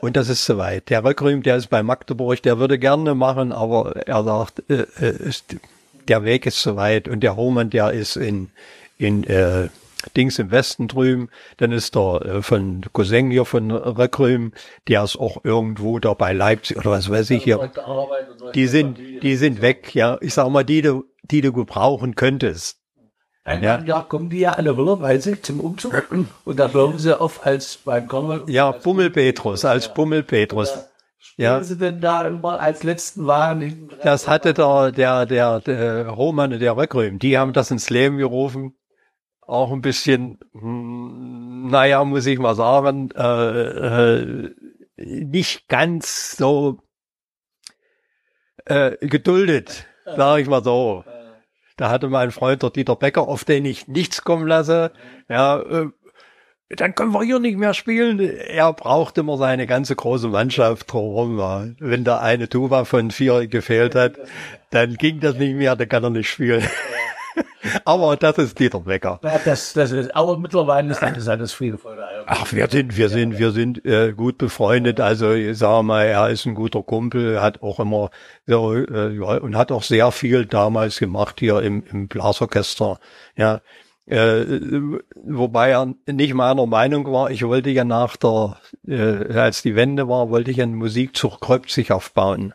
[0.00, 0.90] Und das ist soweit.
[0.90, 5.16] Der Röckrüm, der ist bei Magdeburg, der würde gerne machen, aber er sagt, äh, äh,
[5.28, 5.56] ist,
[6.06, 7.08] der Weg ist zu weit.
[7.08, 8.50] Und der Hohmann, der ist in,
[8.98, 9.68] in äh,
[10.10, 11.28] Dings im Westen drüben.
[11.56, 14.52] Dann ist der äh, von Cousin hier von Röckrüm,
[14.88, 17.70] der ist auch irgendwo da bei Leipzig oder was weiß ich hier.
[18.54, 20.18] Die sind, die sind weg, ja.
[20.20, 22.78] Ich sag mal, die du, die du gebrauchen könntest.
[23.44, 23.80] Ein Ja.
[23.84, 24.00] ja.
[24.00, 26.08] kommen die ja alle sie zum Umzug.
[26.44, 28.42] Und da bleiben sie auf als beim Karneval.
[28.48, 30.74] Ja, Bummel Petrus, als Bummel Petrus.
[30.74, 30.84] Ja.
[31.36, 31.62] Ja.
[31.62, 33.90] sie denn da immer als letzten waren?
[34.02, 38.16] Das hatte der, der, der, der Roman und der Röckröm, die haben das ins Leben
[38.16, 38.74] gerufen.
[39.46, 44.54] Auch ein bisschen, hm, naja, muss ich mal sagen, äh, äh,
[44.96, 46.80] nicht ganz so
[48.64, 51.04] äh, geduldet, sage ich mal so.
[51.76, 54.92] Da hatte mein Freund der Dieter Becker, auf den ich nichts kommen lasse,
[55.28, 55.90] ja, äh,
[56.68, 58.18] dann können wir hier nicht mehr spielen.
[58.18, 61.76] Er braucht immer seine ganze große Mannschaft drumherum.
[61.78, 64.14] Wenn da eine Tuba von vier gefehlt hat,
[64.70, 66.64] dann ging das nicht mehr, dann kann er nicht spielen.
[67.84, 69.20] Aber das ist Dieter Becker.
[69.22, 71.98] Ja, das, das ist, aber mittlerweile ist das alles friedvoll.
[72.26, 75.00] Ach, wir sind, wir sind, wir sind äh, gut befreundet.
[75.00, 78.10] Also ich sag mal, er ist ein guter Kumpel, hat auch immer
[78.46, 82.98] so, äh, ja, und hat auch sehr viel damals gemacht hier im, im Blasorchester.
[83.36, 83.60] Ja,
[84.06, 84.44] äh,
[85.24, 87.30] wobei er nicht meiner Meinung war.
[87.30, 91.90] Ich wollte ja nach der, äh, als die Wende war, wollte ich einen Musikzug Kröpzig
[91.90, 92.54] aufbauen.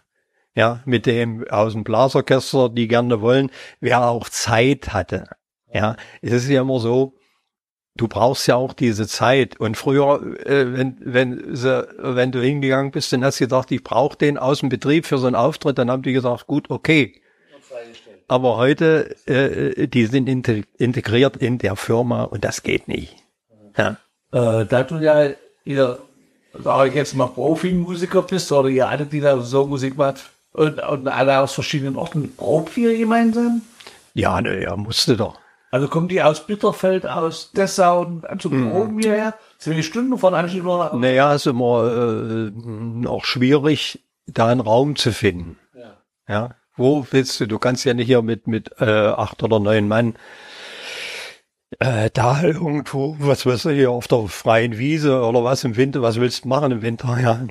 [0.53, 5.29] Ja, mit dem aus dem Blasorchester, die gerne wollen, wer auch Zeit hatte.
[5.73, 7.13] Ja, es ist ja immer so,
[7.95, 9.59] du brauchst ja auch diese Zeit.
[9.59, 13.83] Und früher, äh, wenn, wenn, sie, wenn du hingegangen bist, dann hast du gedacht, ich
[13.83, 17.21] brauche den aus dem Betrieb für so einen Auftritt, dann haben die gesagt, gut, okay.
[18.27, 23.15] Aber heute, äh, die sind integriert in der Firma und das geht nicht.
[23.77, 23.97] Ja.
[24.31, 25.31] Äh, da du ja
[25.65, 25.99] ihr,
[26.53, 30.79] sag ich jetzt mal, Profimusiker bist oder ihr alle, die da so Musik macht und,
[30.79, 33.61] und alle aus verschiedenen Orten, probt ihr gemeinsam?
[34.13, 35.39] Ja, ne, ja, musste doch.
[35.71, 38.99] Also kommen die aus Bitterfeld, aus Dessau und zu Proben mhm.
[38.99, 39.35] hierher?
[39.57, 40.95] Sind die Stunden von oder?
[40.95, 45.57] Naja, ist immer äh, auch schwierig, da einen Raum zu finden.
[45.73, 45.97] Ja.
[46.27, 46.55] ja.
[46.75, 47.47] Wo willst du?
[47.47, 50.15] Du kannst ja nicht hier mit, mit äh, acht oder neun Mann
[51.79, 56.01] äh, da irgendwo, was weiß ich, hier auf der freien Wiese oder was im Winter,
[56.01, 57.47] was willst du machen im Winter, ja.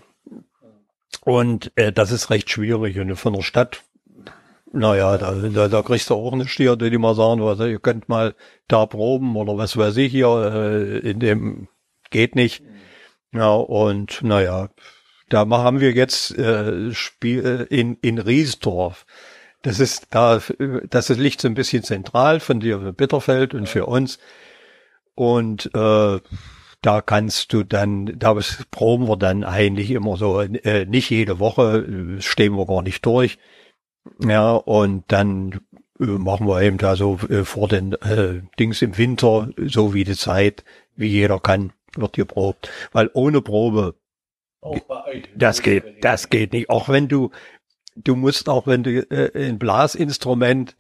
[1.22, 2.98] Und äh, das ist recht schwierig.
[2.98, 3.83] Und von der Stadt,
[4.72, 8.09] naja, da, da, da kriegst du auch nicht hier, die mal sagen, was, ihr könnt
[8.09, 8.35] mal
[8.68, 11.68] da proben oder was weiß ich hier, äh, in dem
[12.11, 12.62] geht nicht.
[13.33, 14.70] Ja, und naja,
[15.28, 19.06] da haben wir jetzt äh, Spiel äh, in, in Riesdorf.
[19.62, 20.40] Das ist da,
[20.88, 24.18] das liegt so ein bisschen zentral von dir für Bitterfeld und für uns.
[25.14, 26.18] Und äh,
[26.82, 28.38] da kannst du dann, da
[28.70, 33.38] proben wir dann eigentlich immer so, äh, nicht jede Woche, stehen wir gar nicht durch.
[34.22, 35.60] Ja, und dann
[36.00, 40.04] äh, machen wir eben da so äh, vor den äh, Dings im Winter, so wie
[40.04, 40.64] die Zeit,
[40.96, 42.70] wie jeder kann, wird geprobt.
[42.92, 43.94] Weil ohne Probe,
[45.34, 46.70] das geht, das geht nicht.
[46.70, 47.30] Auch wenn du,
[47.96, 50.76] du musst auch, wenn du äh, ein Blasinstrument,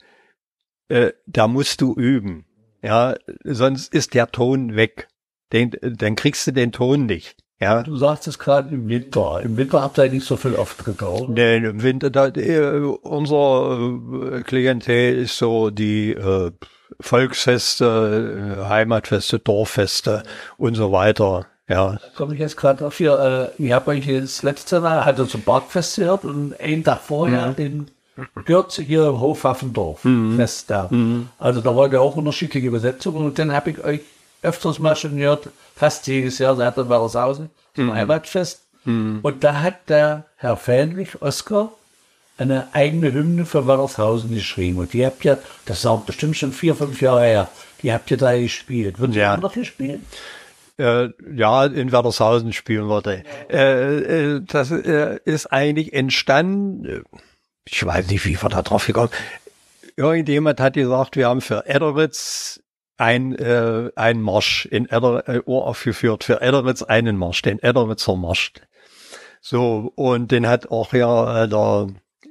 [0.88, 2.46] äh, da musst du üben.
[2.82, 5.08] Ja, sonst ist der Ton weg.
[5.52, 7.36] Den, dann kriegst du den Ton nicht.
[7.60, 7.82] Ja.
[7.82, 9.40] Du sagst es gerade im Winter.
[9.42, 11.30] Im Winter habt ihr nicht so viel Auftritte, oder?
[11.30, 13.78] Nee, im Winter, da, äh, unser
[14.32, 16.52] äh, Klientel ist so die äh,
[17.00, 20.22] Volksfeste, äh, Heimatfeste, Dorffeste
[20.56, 21.46] und so weiter.
[21.68, 21.92] Ja.
[21.92, 23.52] Da komme ich jetzt gerade auf hier.
[23.58, 27.48] Äh, ich habe euch das letzte Mal hatte zum Bergfest gehört und einen Tag vorher
[27.48, 27.56] mhm.
[27.56, 27.90] den
[28.44, 30.36] gehört hier im Hofwaffendorf mhm.
[30.36, 30.88] Fest da.
[30.90, 31.28] Mhm.
[31.38, 34.00] Also da war ja auch unterschiedliche Besetzungen und dann habe ich euch
[34.42, 37.94] öfters mal gehört, fast jedes Jahr seit der Wallershausen zum mhm.
[37.94, 38.62] Heimatfest.
[38.84, 39.20] Mhm.
[39.22, 41.72] Und da hat der Herr Fähnrich, Oskar,
[42.38, 44.78] eine eigene Hymne für Wallershausen geschrieben.
[44.78, 47.48] Und die habt ihr, das ist auch bestimmt schon vier, fünf Jahre her,
[47.82, 48.98] die habt ihr da gespielt.
[48.98, 49.36] Würden Sie ja.
[49.36, 50.00] noch gespielt?
[50.80, 53.22] Äh, ja, in Werdershausen spielen würde.
[53.50, 57.04] Äh, äh, das ist eigentlich entstanden,
[57.66, 59.10] ich weiß nicht, wie wir da drauf gekommen
[59.96, 62.62] Irgendjemand hat gesagt, wir haben für Edderitz
[63.00, 68.52] ein, äh, ein Marsch in Edder, äh, uraufgeführt, für Edderitz einen Marsch, den Edderitzer Marsch.
[69.40, 71.88] So, und den hat auch ja äh, der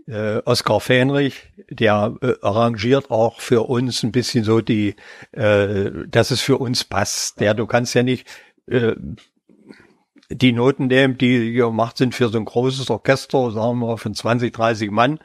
[0.08, 4.96] äh, Oskar Fähnrich, der äh, arrangiert auch für uns ein bisschen so die,
[5.32, 7.40] äh, dass es für uns passt.
[7.40, 8.28] Der, du kannst ja nicht
[8.68, 8.94] äh,
[10.30, 14.54] die Noten nehmen, die gemacht sind für so ein großes Orchester, sagen wir von 20,
[14.54, 15.20] 30 Mann.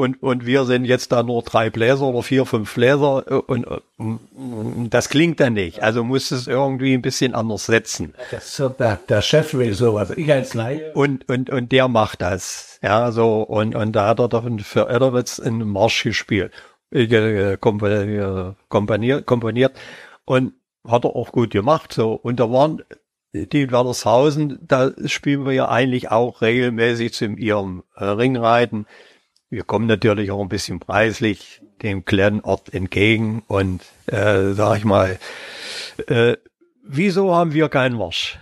[0.00, 3.66] Und, und wir sind jetzt da nur drei Bläser oder vier, fünf Bläser und,
[3.98, 5.82] und das klingt dann nicht.
[5.82, 8.14] Also muss es irgendwie ein bisschen anders setzen.
[8.40, 10.92] So der, der Chef will sowas, ich als Laie.
[10.94, 12.78] Und, und, und der macht das.
[12.82, 16.54] Ja, so, und, und da hat er dann für Edderwitz einen Marsch gespielt,
[16.92, 18.56] äh, komponiert,
[19.26, 19.72] komponiert
[20.24, 20.54] und
[20.88, 22.14] hat er auch gut gemacht, so.
[22.14, 22.82] Und da waren
[23.34, 28.86] die Werdershausen, da spielen wir ja eigentlich auch regelmäßig zu ihrem äh, Ringreiten.
[29.50, 34.84] Wir kommen natürlich auch ein bisschen preislich dem kleinen Ort entgegen und äh, sag ich
[34.84, 35.18] mal,
[36.06, 36.36] äh,
[36.84, 38.38] wieso haben wir keinen Marsch?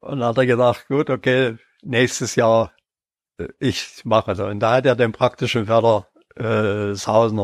[0.00, 2.72] Und dann hat er gesagt, gut, okay, nächstes Jahr
[3.58, 4.46] ich mache so.
[4.46, 6.94] Und da hat er den praktischen Werder äh,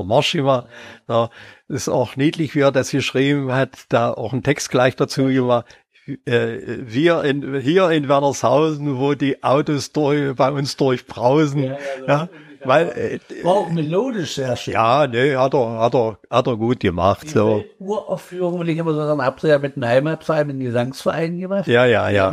[0.05, 0.69] Marsch gemacht.
[1.07, 1.29] Da
[1.69, 5.67] ist auch niedlich, wie er das geschrieben hat, da auch ein Text gleich dazu gemacht.
[6.25, 12.07] Äh, wir in, hier in Wernershausen, wo die Autos durch, bei uns durchbrausen, ja, ja,
[12.07, 12.29] ja
[12.65, 14.75] weil, äh, war auch melodisch sehr schön.
[14.75, 17.65] Ja, nee, hat er, hat er, hat er gut gemacht, die so.
[17.79, 21.67] Uraufführung, will ich immer so ihr ja mit einem Heimatverein, mit einem Gesangsverein gemacht.
[21.67, 22.33] Ja, ja, ja.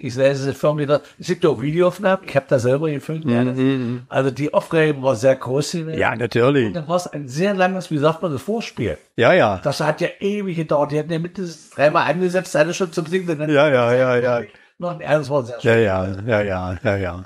[0.00, 3.24] Ich lese es mir, es gibt auch Videoaufnahmen, ich habe das selber gefilmt.
[3.24, 4.02] Mhm, mhm.
[4.08, 5.72] Also die Aufregung war sehr groß.
[5.94, 6.66] Ja, natürlich.
[6.68, 8.98] Und dann war es ein sehr langes, wie sagt man, das Vorspiel.
[9.16, 9.60] Ja, ja.
[9.62, 10.92] Das hat ja ewig gedauert.
[10.92, 13.48] Die hatten ja mindestens dreimal angesetzt, alle schon zum Singen.
[13.48, 14.42] Ja, ja, ja, ja.
[14.78, 15.70] Noch ein das war sehr schön.
[15.70, 17.24] Ja, ja, ja, ja, ja, ja.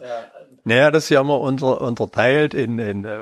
[0.68, 3.20] Naja, das ist ja immer unter, unterteilt in, in äh,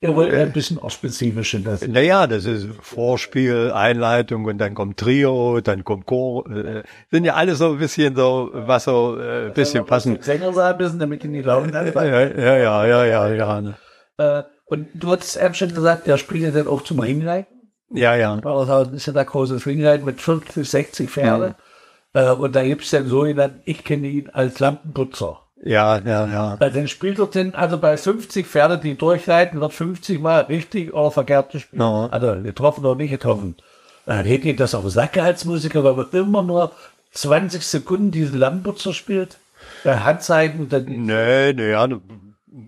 [0.00, 1.56] ja, wohl ein bisschen auch spezifisch.
[1.64, 1.86] Das.
[1.86, 6.50] Naja, das ist Vorspiel, Einleitung und dann kommt Trio, dann kommt Chor.
[6.50, 10.20] Äh, sind ja alle so ein bisschen so, was so äh, ein bisschen passen.
[10.20, 11.72] Sänger sein bisschen, damit die nicht laufen.
[11.72, 13.60] Ja, ja, ja, ja, ja, ja.
[13.60, 13.76] Ne.
[14.18, 17.70] Äh, und du hattest eben schon gesagt, der spielt ja dann auch zum Ringreiten.
[17.90, 18.42] Ja, ja.
[18.42, 21.54] Wallershausen ist ja der große Swingreit mit 50, 60 Pferde.
[22.12, 25.43] Äh, und da gibt's den sogenannten, ich kenne ihn als Lampenputzer.
[25.62, 26.56] Ja, ja, ja.
[26.60, 30.92] Äh, Den spielt er denn, also bei 50 Pferde, die durchreiten, wird 50 Mal richtig
[30.92, 31.80] oder verkehrt gespielt.
[31.80, 32.08] Ja.
[32.10, 33.56] Also getroffen oder nicht getroffen.
[34.06, 36.72] Dann hätte ich das auf den Sack als Musiker, weil man immer nur
[37.12, 39.38] 20 Sekunden diese Lampenputzer spielt.
[39.82, 41.88] Bei Handzeiten und dann Nee, nee, ja,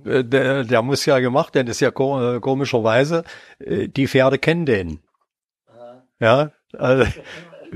[0.05, 3.25] äh, der, der muss ja gemacht, denn das ist ja äh, komischerweise,
[3.59, 5.01] äh, die Pferde kennen den.
[6.19, 7.05] Ja, also,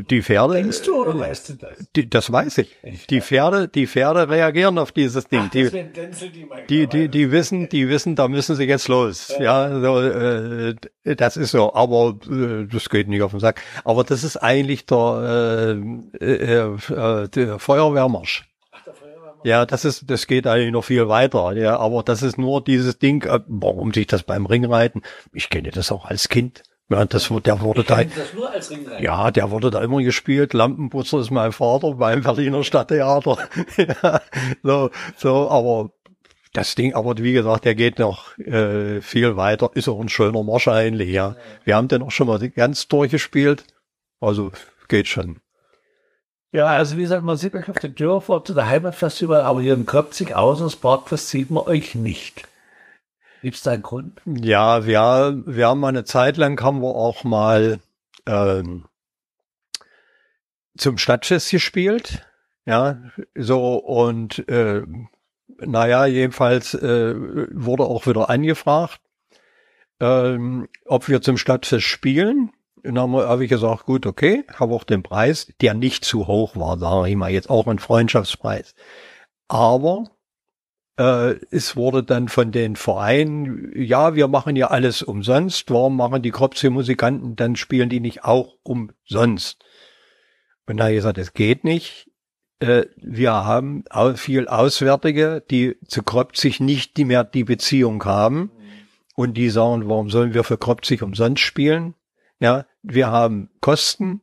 [0.03, 1.87] die Pferde, denkst du oder weißt du das?
[1.97, 2.77] die, das weiß ich.
[3.09, 5.51] Die Pferde, die Pferde reagieren auf dieses Ding.
[5.53, 6.65] Die, mal.
[6.69, 9.33] die, die, die wissen, die wissen, da müssen sie jetzt los.
[9.39, 11.75] Ja, so, äh, das ist so.
[11.75, 13.61] Aber äh, das geht nicht auf den Sack.
[13.85, 15.73] Aber das ist eigentlich der,
[16.21, 18.45] äh, äh, äh, der Feuerwehrmarsch.
[19.43, 21.53] Ja, das ist, das geht eigentlich noch viel weiter.
[21.53, 23.23] Ja, aber das ist nur dieses Ding.
[23.25, 25.03] Äh, warum sich das beim Ringreiten?
[25.33, 26.63] Ich kenne das auch als Kind.
[26.91, 29.01] Ja, das, der wurde da, das nur als Ringreiter.
[29.01, 30.55] ja, der wurde da immer gespielt.
[30.55, 33.39] Lampenputzer ist mein Vater beim Berliner Stadttheater.
[33.77, 34.21] ja,
[34.65, 35.93] so, so, aber
[36.53, 39.71] das Ding, aber wie gesagt, der geht noch äh, viel weiter.
[39.75, 41.37] Ist auch ein schöner Marsch eigentlich, ja.
[41.65, 43.65] Wir haben den auch schon mal ganz durchgespielt.
[44.19, 44.51] Also
[44.89, 45.39] geht schon.
[46.51, 49.75] Ja, also wie gesagt, man sieht euch auf den Dörfer zu der Heimatfestival, aber hier
[49.75, 52.49] in Köpzig außer das Parkfest sieht man euch nicht.
[53.43, 54.21] Gibt's da einen Grund?
[54.27, 57.81] Ja, wir, wir haben eine Zeit lang haben wir auch mal
[58.27, 58.85] ähm,
[60.77, 62.27] zum Stadtfest gespielt.
[62.67, 63.03] Ja,
[63.35, 64.83] so und äh,
[65.59, 67.15] naja, jedenfalls äh,
[67.53, 69.01] wurde auch wieder angefragt,
[70.01, 72.53] ähm, ob wir zum Stadtfest spielen.
[72.83, 76.27] Und dann habe hab ich gesagt, gut, okay, habe auch den Preis, der nicht zu
[76.27, 78.75] hoch war, sage ich mal, jetzt auch ein Freundschaftspreis.
[79.49, 80.05] Aber
[81.01, 86.21] äh, es wurde dann von den Vereinen, ja, wir machen ja alles umsonst, warum machen
[86.21, 89.65] die Kropsche-Musikanten, dann spielen die nicht auch umsonst?
[90.67, 92.11] Und da habe ich gesagt, das geht nicht.
[92.59, 93.85] Äh, wir haben
[94.17, 98.51] viel Auswärtige, die zu Kropzig nicht die mehr die Beziehung haben
[99.17, 101.95] und die sagen, warum sollen wir für Kropzig umsonst spielen?
[102.41, 104.21] Ja, wir haben Kosten,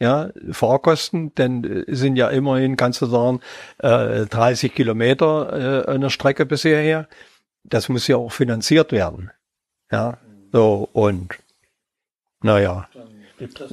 [0.00, 3.40] ja, Fahrkosten, denn äh, sind ja immerhin, kannst du sagen,
[3.78, 7.08] äh, 30 Kilometer äh, eine Strecke bis hierher.
[7.64, 9.30] Das muss ja auch finanziert werden.
[9.90, 10.18] Ja,
[10.52, 11.38] so und
[12.42, 12.88] naja,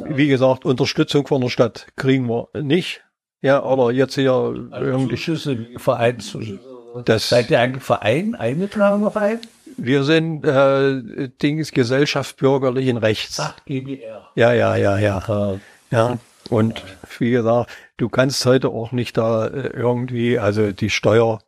[0.05, 3.03] wie gesagt, Unterstützung von der Stadt kriegen wir nicht.
[3.41, 5.15] Ja, oder jetzt hier irgendwie.
[5.15, 7.03] Zuschüsse, Vereinszuschüsse.
[7.03, 9.39] Das, Seid ihr eigentlich Verein, eingetragener Verein?
[9.77, 13.39] wir sind äh, Dings Gesellschaft bürgerlichen Rechts.
[13.39, 14.29] Ach, GBR.
[14.35, 15.59] Ja, ja, ja, ja.
[15.91, 16.17] Ja,
[16.49, 16.83] und
[17.19, 21.39] wie gesagt, du kannst heute auch nicht da äh, irgendwie, also die Steuer,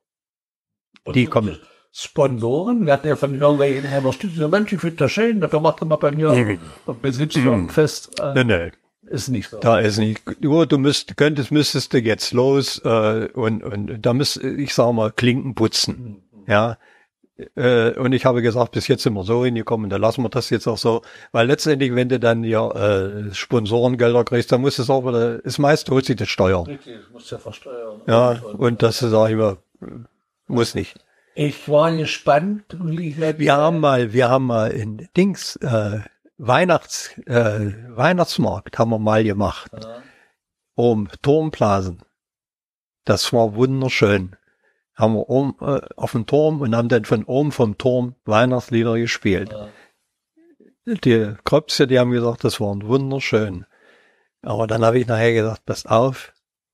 [1.14, 1.58] die kommen.
[1.92, 5.96] Sponsoren, hatten ja von irgendwelchen Studio, Mensch, ich finde das schön, dafür macht er mal
[5.96, 8.20] bei mir und Besitzung fest.
[8.20, 8.72] Äh, Nee, nee,
[9.10, 9.58] Ist nicht so.
[9.60, 10.22] da ist nicht.
[10.42, 14.94] Nur du müsst, könntest, müsstest du jetzt los äh, und, und da müsst, ich sag
[14.94, 16.22] mal, Klinken putzen.
[16.46, 16.78] Ja.
[17.56, 20.50] Äh, und ich habe gesagt, bis jetzt sind wir so hingekommen, dann lassen wir das
[20.50, 21.02] jetzt auch so.
[21.32, 25.40] Weil letztendlich, wenn du dann ja äh, Sponsorengelder kriegst, dann musst du es auch wieder,
[25.40, 26.66] das meiste holt sich das Steuer.
[26.66, 28.02] Richtig, musst ja versteuern.
[28.08, 29.58] Ja, und das sage ich mal,
[30.48, 30.98] muss nicht.
[31.36, 32.64] Ich war gespannt,
[33.00, 36.00] ich Wir haben mal, wir haben mal in Dings, äh,
[36.40, 39.72] Weihnachts, äh, Weihnachtsmarkt haben wir mal gemacht.
[40.74, 42.00] Um Turmblasen.
[43.06, 44.36] Das war wunderschön.
[44.98, 48.98] Haben wir oben, äh, auf dem Turm und haben dann von oben vom Turm Weihnachtslieder
[48.98, 49.56] gespielt.
[50.86, 53.66] Die Kröpse, die haben gesagt, das waren wunderschön.
[54.42, 56.34] Aber dann habe ich nachher gesagt, passt auf,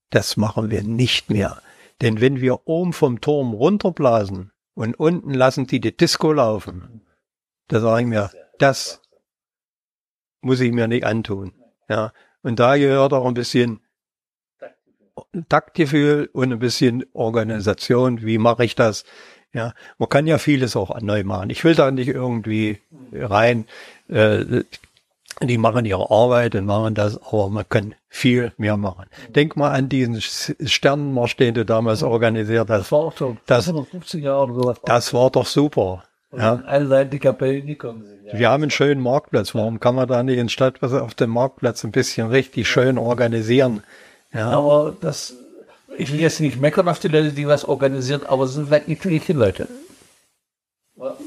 [0.09, 1.61] das machen wir nicht mehr.
[2.01, 7.01] Denn wenn wir oben vom Turm runterblasen und unten lassen die die Disco laufen,
[7.67, 9.01] da sage ich mir, das
[10.41, 11.53] muss ich mir nicht antun.
[11.89, 12.13] Ja.
[12.41, 13.82] Und da gehört auch ein bisschen
[15.49, 18.21] Taktgefühl und ein bisschen Organisation.
[18.23, 19.05] Wie mache ich das?
[19.53, 21.49] Ja, man kann ja vieles auch neu machen.
[21.51, 22.79] Ich will da nicht irgendwie
[23.13, 23.65] rein.
[24.09, 24.63] Äh,
[25.41, 29.05] die machen ihre Arbeit und machen das, aber man kann viel mehr machen.
[29.35, 32.81] Denk mal an diesen Sternenmarsch, den du damals organisiert hast.
[32.81, 33.13] Das war auch
[33.47, 34.77] Das- 150 Jahre oder sowas.
[34.85, 36.03] Das war doch super.
[36.35, 36.63] Ja.
[36.65, 38.25] Alle Seiten die Kapellen, die kommen sind.
[38.25, 38.39] Ja.
[38.39, 39.53] Wir haben einen schönen Marktplatz.
[39.53, 43.83] Warum kann man da nicht in Stadt auf dem Marktplatz ein bisschen richtig schön organisieren?
[44.33, 45.33] Ja, Aber das,
[45.97, 48.87] ich will jetzt nicht meckern auf die Leute, die was organisieren, aber es sind vielleicht
[48.87, 49.67] nicht die Leute.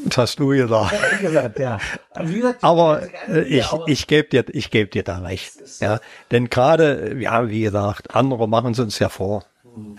[0.05, 0.95] das hast du gesagt.
[1.19, 1.79] Wie gesagt, ja.
[2.21, 5.55] Wie gesagt, Aber äh, ich, Ja, ich gebe dir, ich gebe dir da recht.
[5.81, 6.01] Ja,
[6.31, 9.45] denn gerade, ja, wie gesagt, andere machen es uns ja vor.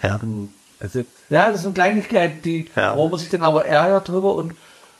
[0.01, 0.19] Ja,
[0.79, 2.95] Also, ja, das sind Kleinigkeiten, die, Ja.
[2.97, 4.53] wo man sich dann aber ärgert drüber und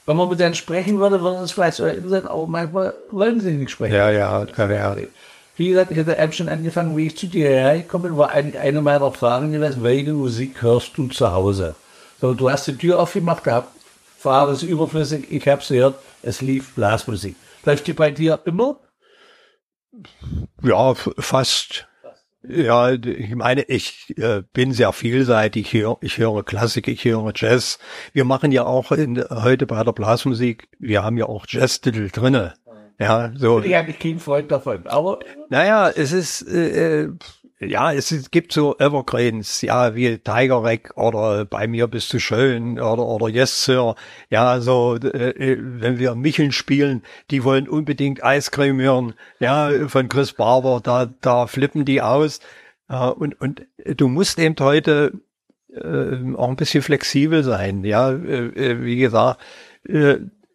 [0.06, 3.40] Wenn man mit denen sprechen würde, würden sie es vielleicht so interessieren, aber manchmal wollen
[3.40, 3.94] sie nicht sprechen.
[3.94, 4.96] Ja, ja, ja, ja.
[5.58, 8.80] Wie gesagt, ich hatte eben schon angefangen, wie ich zu dir hergekommen war eigentlich eine
[8.80, 11.74] meiner Fragen gewesen, welche Musik hörst du zu Hause?
[12.20, 13.68] So, du hast die Tür aufgemacht gehabt,
[14.18, 17.34] Fahrer ist überflüssig, ich hab's gehört, es lief Blasmusik.
[17.64, 18.78] Läuft die bei dir immer?
[20.62, 21.88] Ja, fast.
[22.48, 25.74] Ja, ich meine, ich äh, bin sehr vielseitig.
[25.74, 27.80] Ich höre, ich höre Klassik, ich höre Jazz.
[28.12, 32.54] Wir machen ja auch in, heute bei der Blasmusik, wir haben ja auch Jazz-Titel drinne.
[32.98, 33.60] Ja, so.
[33.60, 35.20] Ich habe kein Freund davon, aber
[35.50, 37.12] Naja, es ist, äh, äh,
[37.60, 42.78] ja, es gibt so Evergreens, ja, wie Tiger Rack oder Bei mir bist du schön
[42.80, 43.94] oder, oder Yes Sir.
[44.30, 49.14] Ja, so, äh, äh, wenn wir Micheln spielen, die wollen unbedingt Eiscreme hören.
[49.40, 52.40] Ja, von Chris Barber, da, da flippen die aus.
[52.88, 53.62] Ja, und, und
[53.96, 55.12] du musst eben heute
[55.72, 57.84] äh, auch ein bisschen flexibel sein.
[57.84, 59.40] Ja, äh, äh, wie gesagt,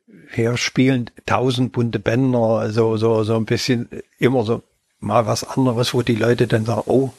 [0.08, 3.90] äh, hier spielen tausend bunte Bänder, so, so, so ein bisschen
[4.20, 4.64] immer so
[5.00, 7.12] mal was anderes, wo die Leute dann sagen, oh,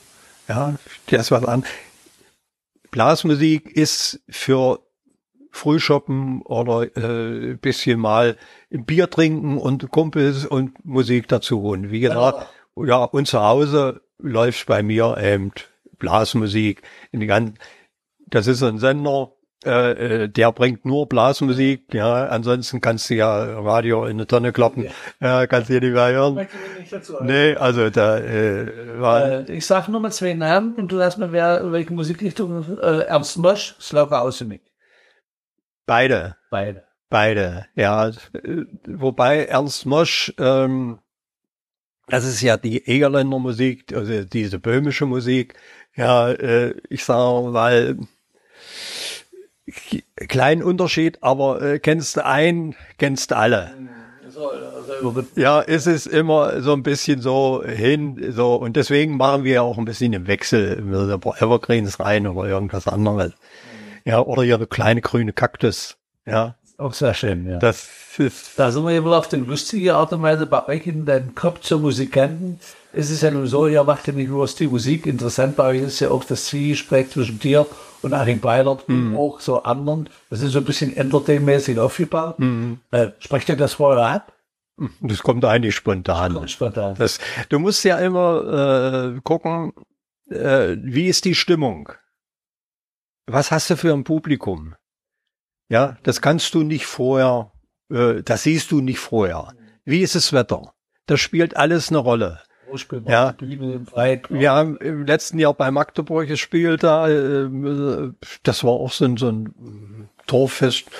[0.49, 0.75] ja,
[1.07, 1.65] das was an.
[2.91, 4.81] Blasmusik ist für
[5.51, 8.37] Frühshoppen oder äh, ein bisschen mal
[8.71, 11.63] Bier trinken und Kumpels und Musik dazu.
[11.63, 15.53] Und wie gesagt, ja, und zu Hause läuft bei mir eben
[15.99, 16.83] Blasmusik.
[17.13, 17.59] In die ganzen,
[18.27, 19.33] das ist ein Sender,
[19.65, 24.53] äh, äh, der bringt nur Blasmusik, ja, ansonsten kannst du ja Radio in eine Tonne
[24.53, 24.89] kloppen,
[25.21, 26.47] ja, kannst du ja nicht mehr hören.
[27.23, 31.19] Nee, also da äh, war, äh, ich sage nur mal zwei Namen und du sagst
[31.19, 34.63] mir, wer, welche Musikrichtung, äh, Ernst Mosch, Slaughter Ausenik.
[35.87, 36.85] beide, Beide.
[37.11, 38.09] beide, ja.
[38.09, 40.99] Äh, Wobei Ernst Mosch, ähm,
[42.09, 45.55] das ist ja die Egerländer Musik, also diese böhmische Musik,
[45.97, 47.97] ja, äh, ich sage mal,
[50.17, 53.71] kleinen Unterschied, aber äh, kennst du einen, kennst du alle.
[55.37, 59.79] Ja, es ist immer so ein bisschen so hin, so, und deswegen machen wir auch
[59.79, 63.33] ein bisschen im Wechsel, mit ein paar Evergreens rein oder irgendwas anderes.
[64.05, 65.97] Ja, oder hier eine kleine grüne Kaktus.
[66.27, 67.59] Ja, Auch sehr schön, ja.
[67.59, 67.89] das
[68.19, 71.07] ist, Da sind wir ja wohl auf den lustige Art und Weise bei euch in
[71.07, 72.59] den Kopf zur Musikanten.
[72.97, 75.07] Es ist ja nun so, ihr macht ja nicht nur die Musik.
[75.07, 77.67] Interessant bei euch ist ja auch das Zwiegespräch zwischen dir
[78.03, 80.09] und Achim Beilert und auch so anderen.
[80.31, 82.37] Das ist so ein bisschen entertainmäßig aufgebaut.
[82.91, 84.33] Äh, sprecht ihr das vorher ab?
[85.01, 86.49] das kommt eigentlich spontan.
[86.49, 86.95] Spontan.
[86.97, 87.19] Das,
[87.49, 89.73] du musst ja immer äh, gucken,
[90.29, 91.91] äh, wie ist die Stimmung?
[93.27, 94.75] Was hast du für ein Publikum?
[95.69, 97.53] Ja, das kannst du nicht vorher,
[97.91, 99.55] äh, das siehst du nicht vorher.
[99.85, 100.75] Wie ist das Wetter?
[101.07, 102.41] Das spielt alles eine Rolle.
[102.75, 103.37] Großspiel, Ja.
[103.89, 104.23] Freien.
[104.31, 107.49] Wir haben im letzten Jahr bei Magdeburg gespielt, da, äh,
[108.43, 110.91] das war auch so ein, so ein Torfest.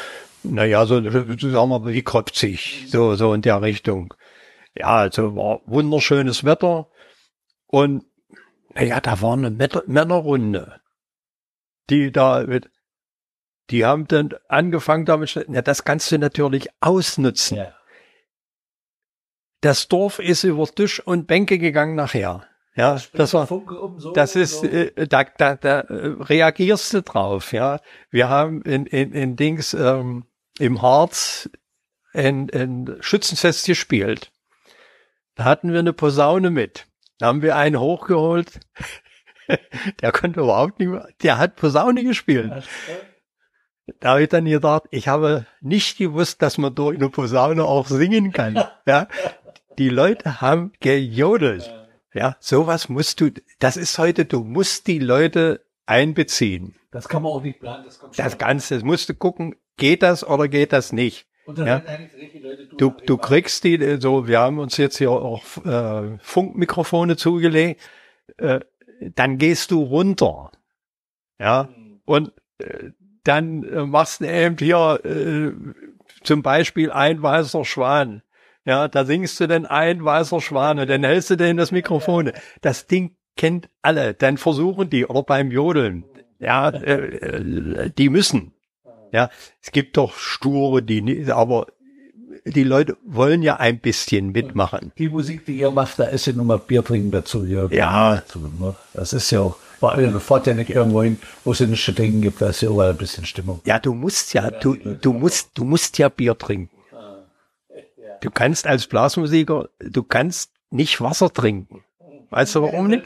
[0.45, 4.15] Naja, so, sagen wir mal, wie Kopzig, so, so in der Richtung.
[4.77, 6.89] Ja, also war wunderschönes Wetter.
[7.67, 8.05] Und,
[8.75, 10.81] naja, da war eine Männer- Männerrunde.
[11.91, 12.71] Die da mit,
[13.71, 17.57] die haben dann angefangen damit, ja, das kannst du natürlich ausnutzen.
[17.57, 17.73] Ja.
[19.65, 22.47] Das Dorf ist über Tisch und Bänke gegangen nachher.
[22.77, 23.49] Ja, das war,
[24.13, 24.67] das ist, so.
[24.67, 27.81] äh, da, da, da äh, reagierst du drauf, ja.
[28.11, 30.27] Wir haben in, in, in Dings ähm,
[30.59, 31.49] im Harz
[32.13, 34.33] ein, ein Schützenfest gespielt.
[35.35, 36.87] Da hatten wir eine Posaune mit.
[37.19, 38.61] Da haben wir einen hochgeholt.
[40.03, 42.69] der konnte überhaupt nicht mehr, der hat Posaune gespielt.
[44.01, 47.87] Da habe ich dann gedacht, ich habe nicht gewusst, dass man durch eine Posaune auch
[47.87, 48.63] singen kann.
[48.87, 49.09] Ja,
[49.79, 51.73] die Leute haben gejodelt.
[52.13, 56.77] Ja, sowas musst du, das ist heute, du musst die Leute einbeziehen.
[56.91, 57.85] Das kann man auch nicht planen.
[57.85, 58.39] Das kommt Das.
[58.39, 61.27] Ganze, das musst du gucken, geht das oder geht das nicht?
[61.45, 61.77] Und dann ja.
[61.77, 66.19] richtig Leute Du, du kriegst die, äh, so, wir haben uns jetzt hier auch äh,
[66.19, 67.81] Funkmikrofone zugelegt,
[68.39, 68.61] äh,
[69.15, 70.53] dann gehst du runter.
[71.39, 71.69] Ja,
[72.05, 72.91] und äh,
[73.25, 75.53] dann äh, machst du eben hier äh,
[76.23, 78.23] zum Beispiel ein weißer Schwan.
[78.65, 82.33] Ja, da singst du dann ein weißer Schwan und dann hältst du den das Mikrofon.
[82.63, 84.15] Das Ding kennt alle.
[84.15, 86.05] Dann versuchen die, oder beim Jodeln,
[86.39, 88.53] ja, äh, die müssen.
[89.13, 89.31] Ja,
[89.63, 91.67] es gibt doch Sture, die nicht, aber
[92.47, 94.93] die Leute wollen ja ein bisschen mitmachen.
[94.99, 97.45] Die Musik, die ihr macht, da ist ja nur mal Bier trinken dazu.
[97.45, 97.69] Ja.
[97.71, 98.23] Ja,
[98.59, 98.75] ne?
[98.93, 101.93] Das ist ja auch, vor allem, fahrt ja nicht irgendwo hin, wo es nicht zu
[101.93, 103.61] trinken gibt, da ist ja überall ein bisschen Stimmung.
[103.65, 106.74] ja, du musst ja, du, du musst, du musst ja Bier trinken.
[108.25, 111.85] Du kannst als Blasmusiker, du kannst nicht Wasser trinken.
[112.31, 113.05] Weißt du warum nicht?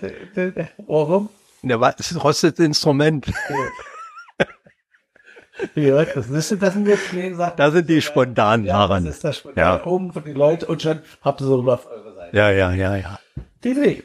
[0.87, 1.29] Warum?
[1.63, 3.27] Wa- Es ist ein rostes Instrument.
[5.75, 9.05] Ja, das ist, das sind jetzt, wie gesagt, Da sind die spontanen ja, Narren.
[9.07, 9.77] das ist das Ja.
[9.79, 9.85] ja.
[9.87, 11.83] oben von den Leuten und schon habt ihr so auf
[12.17, 12.37] Seite.
[12.37, 13.19] Ja, ja, ja, ja.
[13.65, 14.05] Dietrich,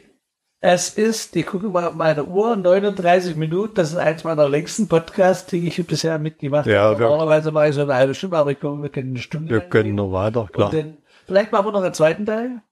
[0.60, 3.74] es ist, ich gucke mal auf meine Uhr, 39 Minuten.
[3.74, 6.98] Das ist eins meiner längsten Podcasts, die ich bisher mitgemacht Ja, habe.
[6.98, 9.50] wir- Normalerweise mache ich so eine halbe Stunde, aber ich glaube, wir können eine Stunde.
[9.50, 10.70] Wir können noch weiter, klar.
[10.72, 10.96] Und dann,
[11.26, 12.62] vielleicht machen wir noch einen zweiten Teil.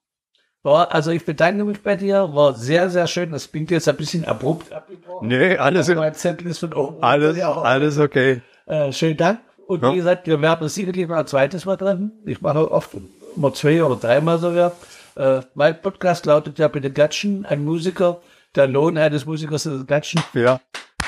[0.65, 3.33] War, also ich bedanke mich bei dir, war sehr, sehr schön.
[3.33, 5.27] Das klingt jetzt ein bisschen abrupt abgebrochen.
[5.29, 7.03] Nee, alles, Mein Zettel ist von oben.
[7.03, 8.43] alles, Ja, alles okay.
[8.67, 9.41] Äh, schönen Dank.
[9.67, 9.91] Und Ja.
[9.93, 12.13] wie gesagt, wir werden uns sicherlich mal ein zweites Mal treffen.
[12.27, 12.91] Ich mache oft
[13.37, 14.73] immer zwei oder dreimal sogar.
[15.17, 18.21] Äh, mein Podcast lautet ja bitte Gatschen, ein Musiker.
[18.55, 20.23] Der Lohn eines Musikers ist Gatschen.
[20.35, 20.61] Ja,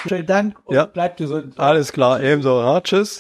[0.07, 0.85] Schönen Dank und Ja.
[0.87, 1.59] bleibt gesund.
[1.59, 2.21] alles klar.
[2.21, 2.61] Ebenso.
[2.61, 3.17] Ja, tschüss.